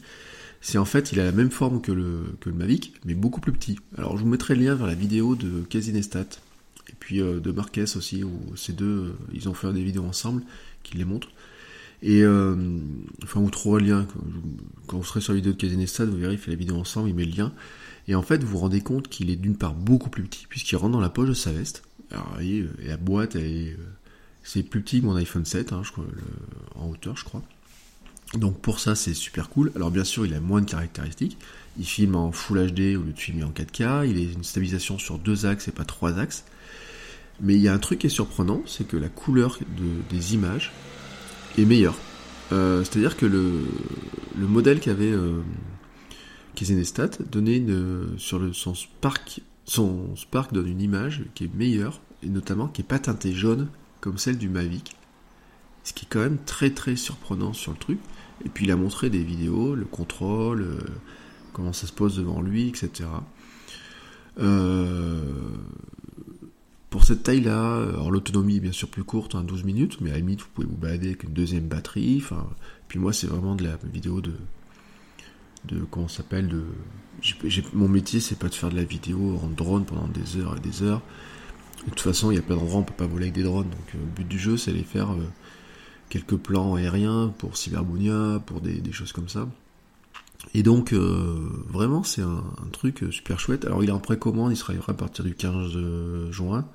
c'est 0.62 0.78
en 0.78 0.86
fait, 0.86 1.12
il 1.12 1.20
a 1.20 1.24
la 1.24 1.32
même 1.32 1.52
forme 1.52 1.82
que 1.82 1.92
le, 1.92 2.36
Mavic, 2.48 2.94
mais 3.06 3.14
beaucoup 3.14 3.42
plus 3.42 3.52
petit. 3.52 3.78
Alors 3.98 4.18
je 4.18 4.24
vous 4.24 4.30
mettrai 4.30 4.56
le 4.56 4.64
lien 4.64 4.76
vers 4.76 4.88
la 4.88 4.96
vidéo 4.96 5.36
de 5.36 5.62
Casinestat, 5.62 6.28
et 6.90 6.94
puis 7.00 7.22
euh, 7.22 7.40
de 7.40 7.52
Marques 7.52 7.80
aussi, 7.96 8.24
où 8.24 8.32
ces 8.56 8.74
deux, 8.74 8.86
euh, 8.86 9.14
ils 9.34 9.50
ont 9.50 9.54
fait 9.54 9.72
des 9.74 9.84
vidéos 9.84 10.04
ensemble, 10.04 10.44
qui 10.84 10.98
les 10.98 11.06
montrent. 11.06 11.30
Et 12.02 12.24
euh, 12.24 12.56
enfin, 13.24 13.40
vous 13.40 13.50
trouverez 13.50 13.82
le 13.82 13.88
lien. 13.88 14.08
Quand 14.88 14.98
vous 14.98 15.04
serez 15.04 15.22
sur 15.22 15.34
la 15.34 15.38
vidéo 15.38 15.54
de 15.54 15.58
Casinestat, 15.58 16.06
vous 16.06 16.18
verrez, 16.18 16.34
il 16.34 16.40
fait 16.40 16.52
la 16.52 16.58
vidéo 16.58 16.76
ensemble, 16.76 17.10
il 17.10 17.16
met 17.16 17.26
le 17.26 17.36
lien. 17.36 17.54
Et 18.08 18.16
en 18.16 18.22
fait, 18.22 18.44
vous 18.44 18.50
vous 18.50 18.58
rendez 18.60 18.82
compte 18.82 19.08
qu'il 19.08 19.30
est 19.30 19.36
d'une 19.36 19.58
part 19.58 19.74
beaucoup 19.74 20.10
plus 20.10 20.24
petit, 20.24 20.46
puisqu'il 20.48 20.76
rentre 20.76 20.94
dans 20.94 21.00
la 21.00 21.10
poche 21.10 21.30
de 21.30 21.34
sa 21.34 21.52
veste. 21.52 21.84
Alors, 22.12 22.30
voyez, 22.34 22.68
la 22.86 22.98
boîte, 22.98 23.36
c'est 24.44 24.64
plus 24.64 24.82
petit 24.82 25.02
que 25.02 25.06
mon 25.06 25.16
iPhone 25.16 25.46
7, 25.46 25.74
hein, 25.74 25.82
en 26.76 26.90
hauteur, 26.90 27.18
je 27.18 27.24
crois. 27.24 27.42
Donc 28.36 28.60
pour 28.60 28.80
ça, 28.80 28.96
c'est 28.96 29.14
super 29.14 29.50
cool. 29.50 29.72
Alors 29.76 29.92
bien 29.92 30.04
sûr, 30.04 30.26
il 30.26 30.34
a 30.34 30.40
moins 30.40 30.62
de 30.62 30.70
caractéristiques. 30.70 31.38
Il 31.78 31.86
filme 31.86 32.16
en 32.16 32.32
Full 32.32 32.72
HD 32.72 32.96
au 32.96 33.02
lieu 33.02 33.14
de 33.14 33.20
filmer 33.20 33.44
en 33.44 33.52
4K. 33.52 34.10
Il 34.10 34.18
a 34.18 34.32
une 34.32 34.44
stabilisation 34.44 34.98
sur 34.98 35.18
deux 35.18 35.46
axes 35.46 35.68
et 35.68 35.72
pas 35.72 35.86
trois 35.86 36.20
axes. 36.20 36.46
Mais 37.42 37.56
il 37.56 37.62
y 37.62 37.68
a 37.68 37.74
un 37.74 37.80
truc 37.80 38.00
qui 38.00 38.08
est 38.08 38.10
surprenant, 38.10 38.62
c'est 38.66 38.88
que 38.88 38.96
la 38.96 39.10
couleur 39.10 39.60
des 40.10 40.34
images 40.34 40.72
est 41.58 41.66
meilleure. 41.66 41.98
Euh, 42.54 42.84
c'est-à-dire 42.84 43.18
que 43.18 43.26
le, 43.26 43.66
modèle 44.38 44.80
qu'avait 44.80 45.12
euh, 45.12 45.42
Kizenestat 46.54 47.10
donnait 47.30 47.64
sur 48.18 48.56
son 48.56 48.74
Spark, 48.74 49.42
son 49.66 50.14
donne 50.52 50.68
une 50.68 50.82
image 50.82 51.24
qui 51.34 51.46
est 51.46 51.54
meilleure 51.54 52.00
et 52.24 52.30
notamment 52.30 52.68
qui 52.68 52.82
est 52.82 52.86
pas 52.86 53.00
teintée 53.00 53.34
jaune 53.34 53.68
comme 54.00 54.18
celle 54.18 54.38
du 54.38 54.48
Mavic. 54.48 54.96
Ce 55.84 55.94
qui 55.94 56.06
est 56.06 56.08
quand 56.10 56.20
même 56.20 56.38
très 56.46 56.70
très 56.70 56.96
surprenant 56.96 57.54
sur 57.54 57.72
le 57.72 57.78
truc. 57.78 58.00
Et 58.44 58.50
puis 58.50 58.66
il 58.66 58.72
a 58.72 58.76
montré 58.76 59.10
des 59.10 59.24
vidéos, 59.24 59.76
le 59.76 59.86
contrôle, 59.86 60.62
euh, 60.62 60.80
comment 61.54 61.74
ça 61.74 61.88
se 61.88 61.94
pose 61.94 62.18
devant 62.18 62.42
lui, 62.42 62.68
etc. 62.68 63.08
Euh, 64.40 65.22
pour 66.90 67.06
cette 67.06 67.24
taille-là, 67.24 67.78
alors 67.78 68.12
l'autonomie 68.12 68.58
est 68.58 68.62
bien 68.62 68.72
sûr 68.72 68.90
plus 68.90 69.04
courte, 69.04 69.36
12 69.36 69.60
hein, 69.62 69.66
minutes, 69.66 70.02
mais 70.02 70.10
à 70.10 70.14
la 70.14 70.20
limite 70.20 70.42
vous 70.42 70.48
pouvez 70.54 70.68
vous 70.68 70.76
balader 70.76 71.08
avec 71.08 71.24
une 71.24 71.34
deuxième 71.34 71.68
batterie. 71.68 72.24
Puis 72.88 73.00
moi 73.00 73.14
c'est 73.14 73.28
vraiment 73.28 73.56
de 73.56 73.64
la 73.64 73.78
vidéo 73.92 74.22
de, 74.22 74.34
de 75.66 75.80
comment 75.90 76.08
s'appelle 76.08 76.48
de, 76.48 76.64
mon 77.74 77.88
métier 77.88 78.20
c'est 78.20 78.38
pas 78.38 78.50
de 78.50 78.56
faire 78.56 78.70
de 78.70 78.76
la 78.76 78.84
vidéo 78.84 79.40
en 79.42 79.48
drone 79.48 79.86
pendant 79.86 80.08
des 80.08 80.38
heures 80.38 80.58
et 80.58 80.60
des 80.60 80.84
heures. 80.84 81.02
De 81.86 81.90
toute 81.92 82.02
façon, 82.02 82.32
il 82.32 82.36
y 82.36 82.38
a 82.40 82.42
plein 82.42 82.56
d'endroits 82.56 82.80
on 82.80 82.84
peut 82.84 82.94
pas 82.94 83.06
voler 83.06 83.26
avec 83.26 83.36
des 83.36 83.44
drones, 83.44 83.70
donc 83.70 83.96
euh, 83.96 84.00
le 84.00 84.12
but 84.16 84.28
du 84.28 84.40
jeu 84.40 84.58
c'est 84.58 84.72
de 84.72 84.78
les 84.78 84.84
faire 84.84 85.16
quelques 86.16 86.38
plans 86.38 86.76
aériens 86.76 87.34
pour 87.40 87.58
Cyberbunia, 87.58 88.42
pour 88.46 88.62
des, 88.62 88.82
choses 88.94 89.12
comme 89.12 89.28
ça. 89.28 89.50
Et 90.54 90.64
donc, 90.64 90.94
euh, 90.94 91.50
vraiment, 91.68 92.04
c'est 92.04 92.22
un, 92.22 92.42
truc 92.72 93.04
super 93.12 93.38
chouette. 93.38 93.66
Alors, 93.66 93.84
il 93.84 93.90
est 93.90 93.94
en 93.94 94.00
précommande, 94.00 94.54
il 94.54 94.56
sera 94.56 94.72
livré 94.72 94.94
à 94.94 94.96
partir 94.96 95.26
du 95.26 95.36
15 95.36 96.32
juin. 96.32 96.70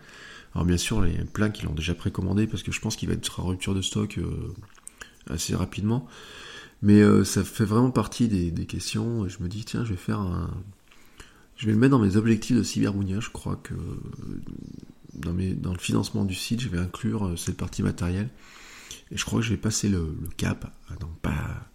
Alors, 0.54 0.66
bien 0.66 0.76
sûr, 0.76 1.02
a 1.02 1.06
plein 1.32 1.48
qui 1.48 1.64
l'ont 1.64 1.72
déjà 1.72 1.94
précommandé 1.94 2.46
parce 2.46 2.62
que 2.62 2.70
je 2.70 2.80
pense 2.80 2.96
qu'il 2.96 3.08
va 3.08 3.14
être 3.14 3.40
en 3.40 3.46
rupture 3.46 3.74
de 3.74 3.80
stock 3.80 4.18
euh, 4.18 4.52
assez 5.30 5.54
rapidement. 5.54 6.06
Mais 6.82 7.00
euh, 7.00 7.24
ça 7.24 7.42
fait 7.42 7.64
vraiment 7.64 7.90
partie 7.90 8.28
des, 8.28 8.66
questions. 8.66 9.24
Et 9.24 9.30
je 9.30 9.42
me 9.42 9.48
dis, 9.48 9.64
tiens, 9.64 9.86
je 9.86 9.90
vais 9.90 9.96
faire 9.96 10.20
un. 10.20 10.50
Je 11.56 11.64
vais 11.64 11.72
le 11.72 11.78
mettre 11.78 11.92
dans 11.92 11.98
mes 11.98 12.16
objectifs 12.16 12.56
de 12.58 12.62
Cyberbunia. 12.62 13.20
Je 13.20 13.30
crois 13.30 13.56
que 13.56 13.74
dans 15.14 15.32
le 15.72 15.78
financement 15.78 16.26
du 16.26 16.34
site, 16.34 16.60
je 16.60 16.68
vais 16.68 16.78
inclure 16.78 17.38
cette 17.38 17.56
partie 17.56 17.82
matérielle. 17.82 18.28
Et 19.12 19.16
je 19.16 19.24
crois 19.24 19.40
que 19.40 19.46
je 19.46 19.50
vais 19.50 19.56
passer 19.56 19.88
le, 19.88 20.16
cap. 20.36 20.72
Non, 21.00 21.08
pas. 21.22 21.68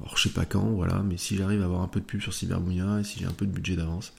Alors, 0.00 0.16
je 0.16 0.24
sais 0.24 0.34
pas 0.34 0.44
quand, 0.44 0.70
voilà, 0.70 1.02
mais 1.02 1.16
si 1.16 1.36
j'arrive 1.36 1.62
à 1.62 1.64
avoir 1.64 1.82
un 1.82 1.88
peu 1.88 2.00
de 2.00 2.04
pub 2.04 2.20
sur 2.20 2.34
Cyberbunia 2.34 3.00
et 3.00 3.04
si 3.04 3.20
j'ai 3.20 3.26
un 3.26 3.32
peu 3.32 3.46
de 3.46 3.52
budget 3.52 3.76
d'avance, 3.76 4.12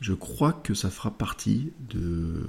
je 0.00 0.12
crois 0.12 0.52
que 0.52 0.74
ça 0.74 0.90
fera 0.90 1.16
partie 1.16 1.72
de, 1.88 2.46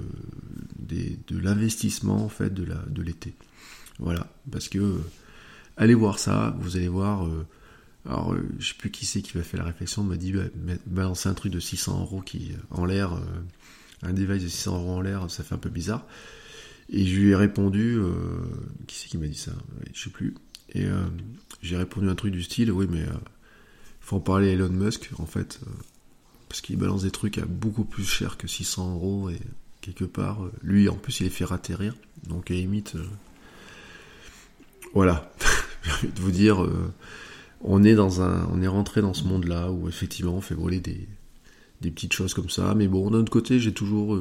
l'investissement 1.30 2.24
en 2.24 2.28
fait 2.28 2.52
de, 2.52 3.02
l'été. 3.02 3.34
Voilà, 3.98 4.26
parce 4.50 4.68
que 4.68 5.00
allez 5.76 5.94
voir 5.94 6.18
ça, 6.18 6.54
vous 6.60 6.76
allez 6.76 6.88
voir. 6.88 7.26
Euh, 7.26 7.46
alors, 8.04 8.34
euh, 8.34 8.46
je 8.58 8.68
sais 8.68 8.74
plus 8.74 8.90
qui 8.90 9.06
c'est 9.06 9.22
qui 9.22 9.32
va 9.32 9.42
faire 9.42 9.60
la 9.60 9.66
réflexion, 9.66 10.02
m'a 10.02 10.16
dit 10.16 10.32
bah, 10.32 10.74
balancer 10.86 11.28
un 11.28 11.34
truc 11.34 11.52
de 11.52 11.60
600 11.60 12.00
euros 12.02 12.20
qui 12.20 12.52
en 12.70 12.84
l'air, 12.84 13.14
euh, 13.14 13.20
un 14.02 14.12
device 14.12 14.42
de 14.42 14.48
600 14.48 14.78
euros 14.78 14.92
en 14.92 15.00
l'air, 15.00 15.30
ça 15.30 15.42
fait 15.42 15.54
un 15.54 15.58
peu 15.58 15.70
bizarre. 15.70 16.04
Et 16.90 17.04
je 17.04 17.18
lui 17.18 17.30
ai 17.30 17.34
répondu, 17.34 17.96
euh, 17.98 18.12
qui 18.86 18.96
c'est 18.96 19.08
qui 19.08 19.18
m'a 19.18 19.26
dit 19.26 19.36
ça? 19.36 19.52
Je 19.92 20.04
sais 20.04 20.10
plus. 20.10 20.34
Et 20.72 20.84
euh, 20.84 21.04
j'ai 21.62 21.76
répondu 21.76 22.08
un 22.08 22.14
truc 22.14 22.32
du 22.32 22.42
style, 22.42 22.70
oui, 22.70 22.86
mais 22.88 23.02
euh, 23.02 23.12
faut 24.00 24.16
en 24.16 24.20
parler 24.20 24.50
à 24.50 24.52
Elon 24.52 24.68
Musk, 24.68 25.10
en 25.18 25.26
fait, 25.26 25.60
parce 26.48 26.60
qu'il 26.60 26.76
balance 26.76 27.02
des 27.02 27.10
trucs 27.10 27.38
à 27.38 27.44
beaucoup 27.44 27.84
plus 27.84 28.04
cher 28.04 28.36
que 28.36 28.46
600 28.46 28.94
euros, 28.94 29.30
et 29.30 29.40
quelque 29.80 30.04
part, 30.04 30.48
lui, 30.62 30.88
en 30.88 30.94
plus, 30.94 31.20
il 31.20 31.24
les 31.24 31.30
fait 31.30 31.50
atterrir. 31.50 31.94
Donc, 32.28 32.50
à 32.50 32.54
limite, 32.54 32.96
voilà, 34.94 35.32
j'ai 35.82 35.90
envie 35.90 36.08
de 36.08 36.20
vous 36.20 36.30
dire, 36.30 36.64
on 37.62 37.82
est 37.82 37.94
dans 37.94 38.22
un, 38.22 38.48
on 38.52 38.62
est 38.62 38.68
rentré 38.68 39.02
dans 39.02 39.14
ce 39.14 39.24
monde-là 39.24 39.72
où 39.72 39.88
effectivement, 39.88 40.36
on 40.36 40.40
fait 40.40 40.54
voler 40.54 40.78
des, 40.78 41.08
des 41.80 41.90
petites 41.90 42.12
choses 42.12 42.32
comme 42.32 42.50
ça. 42.50 42.74
Mais 42.76 42.86
bon, 42.86 43.10
d'un 43.10 43.18
autre 43.18 43.32
côté, 43.32 43.58
j'ai 43.58 43.72
toujours. 43.72 44.16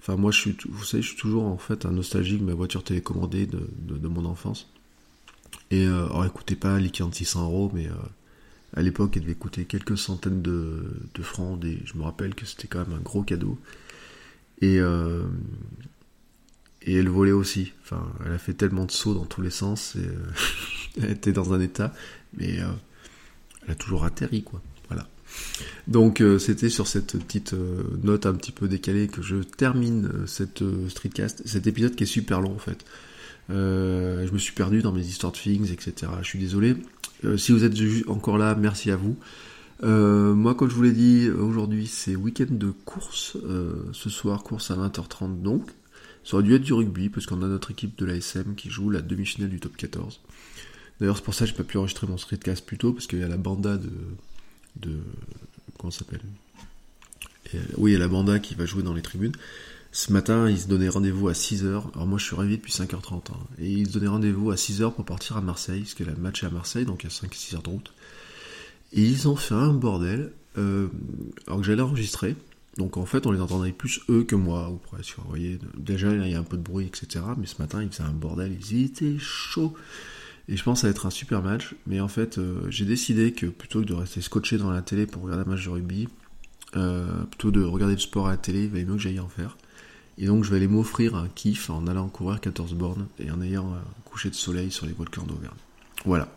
Enfin, 0.00 0.16
moi, 0.16 0.30
je 0.30 0.38
suis, 0.38 0.56
vous 0.68 0.84
savez, 0.84 1.02
je 1.02 1.08
suis 1.08 1.16
toujours 1.16 1.44
en 1.44 1.58
fait 1.58 1.84
un 1.86 1.90
nostalgique 1.90 2.40
de 2.40 2.44
ma 2.44 2.54
voiture 2.54 2.82
télécommandée 2.82 3.46
de, 3.46 4.08
mon 4.08 4.24
enfance. 4.24 4.68
Et 5.70 5.86
alors, 5.86 6.24
écoutez 6.24 6.56
pas 6.56 6.78
l'équivalent 6.78 7.10
de 7.10 7.14
600 7.14 7.44
euros, 7.44 7.70
mais 7.74 7.88
à 8.76 8.82
l'époque, 8.82 9.16
elle 9.16 9.22
devait 9.22 9.34
coûter 9.34 9.64
quelques 9.64 9.98
centaines 9.98 10.42
de, 10.42 11.22
francs. 11.22 11.62
Et 11.64 11.78
je 11.84 11.96
me 11.96 12.02
rappelle 12.02 12.34
que 12.34 12.46
c'était 12.46 12.68
quand 12.68 12.80
même 12.80 12.98
un 12.98 13.02
gros 13.02 13.22
cadeau. 13.22 13.58
Et, 14.60 14.78
euh, 14.78 15.24
et 16.82 16.94
elle 16.96 17.08
volait 17.08 17.32
aussi. 17.32 17.72
Enfin, 17.82 18.12
elle 18.24 18.32
a 18.32 18.38
fait 18.38 18.54
tellement 18.54 18.84
de 18.84 18.92
sauts 18.92 19.14
dans 19.14 19.24
tous 19.24 19.42
les 19.42 19.50
sens. 19.50 19.96
Et, 19.96 20.06
euh, 20.06 20.32
elle 21.02 21.10
était 21.10 21.32
dans 21.32 21.52
un 21.52 21.60
état. 21.60 21.92
Mais 22.36 22.60
euh, 22.60 22.70
elle 23.64 23.72
a 23.72 23.74
toujours 23.74 24.04
atterri, 24.04 24.42
quoi. 24.42 24.62
Donc, 25.88 26.22
c'était 26.38 26.68
sur 26.68 26.86
cette 26.86 27.18
petite 27.18 27.54
note 28.02 28.26
un 28.26 28.34
petit 28.34 28.52
peu 28.52 28.68
décalée 28.68 29.08
que 29.08 29.22
je 29.22 29.36
termine 29.36 30.10
cette 30.26 30.62
streetcast. 30.88 31.42
Cet 31.46 31.66
épisode 31.66 31.94
qui 31.94 32.04
est 32.04 32.06
super 32.06 32.40
long, 32.40 32.54
en 32.54 32.58
fait. 32.58 32.84
je 33.48 34.30
me 34.32 34.38
suis 34.38 34.52
perdu 34.52 34.82
dans 34.82 34.92
mes 34.92 35.04
histoires 35.06 35.32
de 35.32 35.38
things, 35.38 35.72
etc. 35.72 36.12
Je 36.22 36.26
suis 36.26 36.38
désolé. 36.38 36.76
Euh, 37.24 37.36
si 37.36 37.52
vous 37.52 37.64
êtes 37.64 37.74
encore 38.08 38.38
là, 38.38 38.54
merci 38.54 38.90
à 38.90 38.96
vous. 38.96 39.16
Euh, 39.82 40.34
moi, 40.34 40.54
comme 40.54 40.68
je 40.68 40.74
vous 40.74 40.82
l'ai 40.82 40.92
dit, 40.92 41.28
aujourd'hui 41.30 41.86
c'est 41.86 42.16
week-end 42.16 42.46
de 42.50 42.70
course. 42.84 43.36
Euh, 43.44 43.72
ce 43.92 44.10
soir, 44.10 44.42
course 44.42 44.70
à 44.70 44.76
20h30 44.76 45.42
donc. 45.42 45.70
Ça 46.22 46.36
aurait 46.36 46.44
dû 46.44 46.54
être 46.54 46.62
du 46.62 46.74
rugby, 46.74 47.08
parce 47.08 47.24
qu'on 47.26 47.42
a 47.42 47.46
notre 47.46 47.70
équipe 47.70 47.98
de 47.98 48.04
l'ASM 48.04 48.54
qui 48.54 48.68
joue 48.68 48.90
la 48.90 49.00
demi-finale 49.00 49.48
du 49.48 49.58
top 49.58 49.76
14. 49.76 50.20
D'ailleurs, 51.00 51.16
c'est 51.16 51.24
pour 51.24 51.32
ça 51.32 51.46
que 51.46 51.50
j'ai 51.50 51.56
pas 51.56 51.64
pu 51.64 51.78
enregistrer 51.78 52.06
mon 52.06 52.18
streetcast 52.18 52.66
plus 52.66 52.76
tôt, 52.76 52.92
parce 52.92 53.06
qu'il 53.06 53.20
y 53.20 53.22
a 53.22 53.28
la 53.28 53.38
banda 53.38 53.78
de. 53.78 53.90
De 54.76 54.98
comment 55.78 55.90
s'appelle? 55.90 56.20
Oui, 57.76 57.90
il 57.90 57.94
y 57.94 57.96
a 57.96 57.98
la 57.98 58.08
banda 58.08 58.38
qui 58.38 58.54
va 58.54 58.66
jouer 58.66 58.82
dans 58.82 58.94
les 58.94 59.02
tribunes. 59.02 59.32
Ce 59.92 60.12
matin, 60.12 60.48
ils 60.48 60.58
se 60.58 60.68
donnaient 60.68 60.88
rendez-vous 60.88 61.28
à 61.28 61.32
6h. 61.32 61.82
Alors 61.94 62.06
moi, 62.06 62.18
je 62.18 62.24
suis 62.24 62.36
réveillé 62.36 62.58
depuis 62.58 62.72
5h30. 62.72 63.32
Hein. 63.32 63.36
Et 63.58 63.70
ils 63.70 63.88
se 63.88 63.92
donnaient 63.92 64.06
rendez-vous 64.06 64.50
à 64.52 64.54
6h 64.54 64.94
pour 64.94 65.04
partir 65.04 65.36
à 65.36 65.40
Marseille, 65.40 65.80
parce 65.80 65.94
que 65.94 66.04
le 66.04 66.14
match 66.14 66.44
à 66.44 66.50
Marseille, 66.50 66.84
donc 66.84 67.02
il 67.02 67.06
y 67.06 67.12
a 67.12 67.28
5-6 67.28 67.56
heures 67.56 67.62
de 67.62 67.70
route. 67.70 67.92
Et 68.92 69.02
ils 69.02 69.26
ont 69.28 69.36
fait 69.36 69.54
un 69.54 69.72
bordel, 69.72 70.32
euh, 70.58 70.88
alors 71.46 71.60
que 71.60 71.66
j'allais 71.66 71.82
enregistrer. 71.82 72.36
Donc 72.76 72.96
en 72.96 73.04
fait, 73.04 73.26
on 73.26 73.32
les 73.32 73.40
entendait 73.40 73.72
plus 73.72 74.00
eux 74.08 74.22
que 74.22 74.36
moi, 74.36 74.70
ou 74.70 74.76
presque. 74.76 75.16
Vous 75.18 75.28
voyez, 75.28 75.58
déjà, 75.76 76.12
il 76.12 76.30
y 76.30 76.34
a 76.34 76.38
un 76.38 76.44
peu 76.44 76.56
de 76.56 76.62
bruit, 76.62 76.86
etc. 76.86 77.24
Mais 77.36 77.46
ce 77.46 77.60
matin, 77.60 77.82
ils 77.82 77.90
faisaient 77.90 78.04
un 78.04 78.12
bordel, 78.12 78.56
ils 78.70 78.84
étaient 78.84 79.18
chauds. 79.18 79.74
Et 80.50 80.56
je 80.56 80.64
pense 80.64 80.82
va 80.82 80.90
être 80.90 81.06
un 81.06 81.10
super 81.10 81.42
match. 81.42 81.74
Mais 81.86 82.00
en 82.00 82.08
fait, 82.08 82.36
euh, 82.36 82.60
j'ai 82.68 82.84
décidé 82.84 83.32
que 83.32 83.46
plutôt 83.46 83.80
que 83.80 83.86
de 83.86 83.94
rester 83.94 84.20
scotché 84.20 84.58
dans 84.58 84.70
la 84.70 84.82
télé 84.82 85.06
pour 85.06 85.22
regarder 85.22 85.44
un 85.44 85.50
match 85.50 85.64
de 85.64 85.70
rugby, 85.70 86.08
euh, 86.76 87.06
plutôt 87.30 87.52
de 87.52 87.62
regarder 87.62 87.94
le 87.94 88.00
sport 88.00 88.26
à 88.26 88.32
la 88.32 88.36
télé, 88.36 88.64
il 88.64 88.68
valait 88.68 88.84
mieux 88.84 88.94
que 88.94 88.98
j'aille 88.98 89.20
en 89.20 89.28
faire. 89.28 89.56
Et 90.18 90.26
donc 90.26 90.44
je 90.44 90.50
vais 90.50 90.56
aller 90.56 90.68
m'offrir 90.68 91.14
un 91.14 91.28
kiff 91.28 91.70
en 91.70 91.86
allant 91.86 92.08
courir 92.08 92.40
14 92.40 92.74
bornes 92.74 93.06
et 93.18 93.30
en 93.30 93.40
ayant 93.40 93.72
un 93.72 93.82
coucher 94.04 94.28
de 94.28 94.34
soleil 94.34 94.70
sur 94.70 94.86
les 94.86 94.92
volcans 94.92 95.22
d'Auvergne. 95.22 95.54
Voilà, 96.04 96.28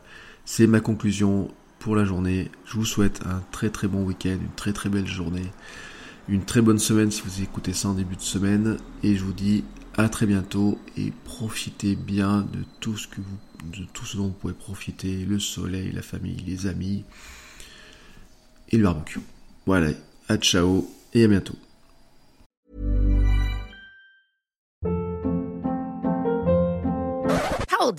c'est 0.46 0.68
ma 0.68 0.80
conclusion 0.80 1.52
pour 1.80 1.96
la 1.96 2.06
journée. 2.06 2.50
Je 2.66 2.76
vous 2.76 2.86
souhaite 2.86 3.22
un 3.26 3.44
très 3.52 3.70
très 3.70 3.88
bon 3.88 4.04
week-end, 4.04 4.38
une 4.42 4.56
très 4.56 4.74
très 4.74 4.90
belle 4.90 5.08
journée, 5.08 5.52
une 6.30 6.46
très 6.46 6.62
bonne 6.62 6.80
semaine 6.80 7.12
si 7.12 7.24
vous 7.24 7.42
écoutez 7.42 7.74
ça 7.74 7.90
en 7.90 7.94
début 7.94 8.16
de 8.16 8.22
semaine. 8.22 8.78
Et 9.04 9.16
je 9.16 9.24
vous 9.24 9.34
dis 9.34 9.64
à 9.96 10.08
très 10.08 10.28
bientôt 10.28 10.80
et 10.98 11.12
profitez 11.26 11.96
bien 11.96 12.42
de 12.42 12.64
tout 12.80 12.96
ce 12.96 13.08
que 13.08 13.18
vous, 13.20 13.38
de 13.64 13.86
tout 13.94 14.06
ce 14.06 14.18
dont 14.18 14.28
vous 14.28 14.34
pouvez 14.34 14.54
profiter, 14.54 15.26
le 15.26 15.40
soleil, 15.40 15.92
la 15.92 16.02
famille, 16.02 16.44
les 16.46 16.68
amis 16.68 17.04
et 18.70 18.78
le 18.78 18.84
barbecue. 18.84 19.20
Voilà, 19.66 19.92
à 20.28 20.38
ciao 20.38 20.90
et 21.14 21.24
à 21.24 21.28
bientôt. 21.28 21.58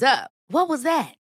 Up. 0.02 0.30
What 0.48 0.68
was 0.68 0.82
that? 0.84 1.14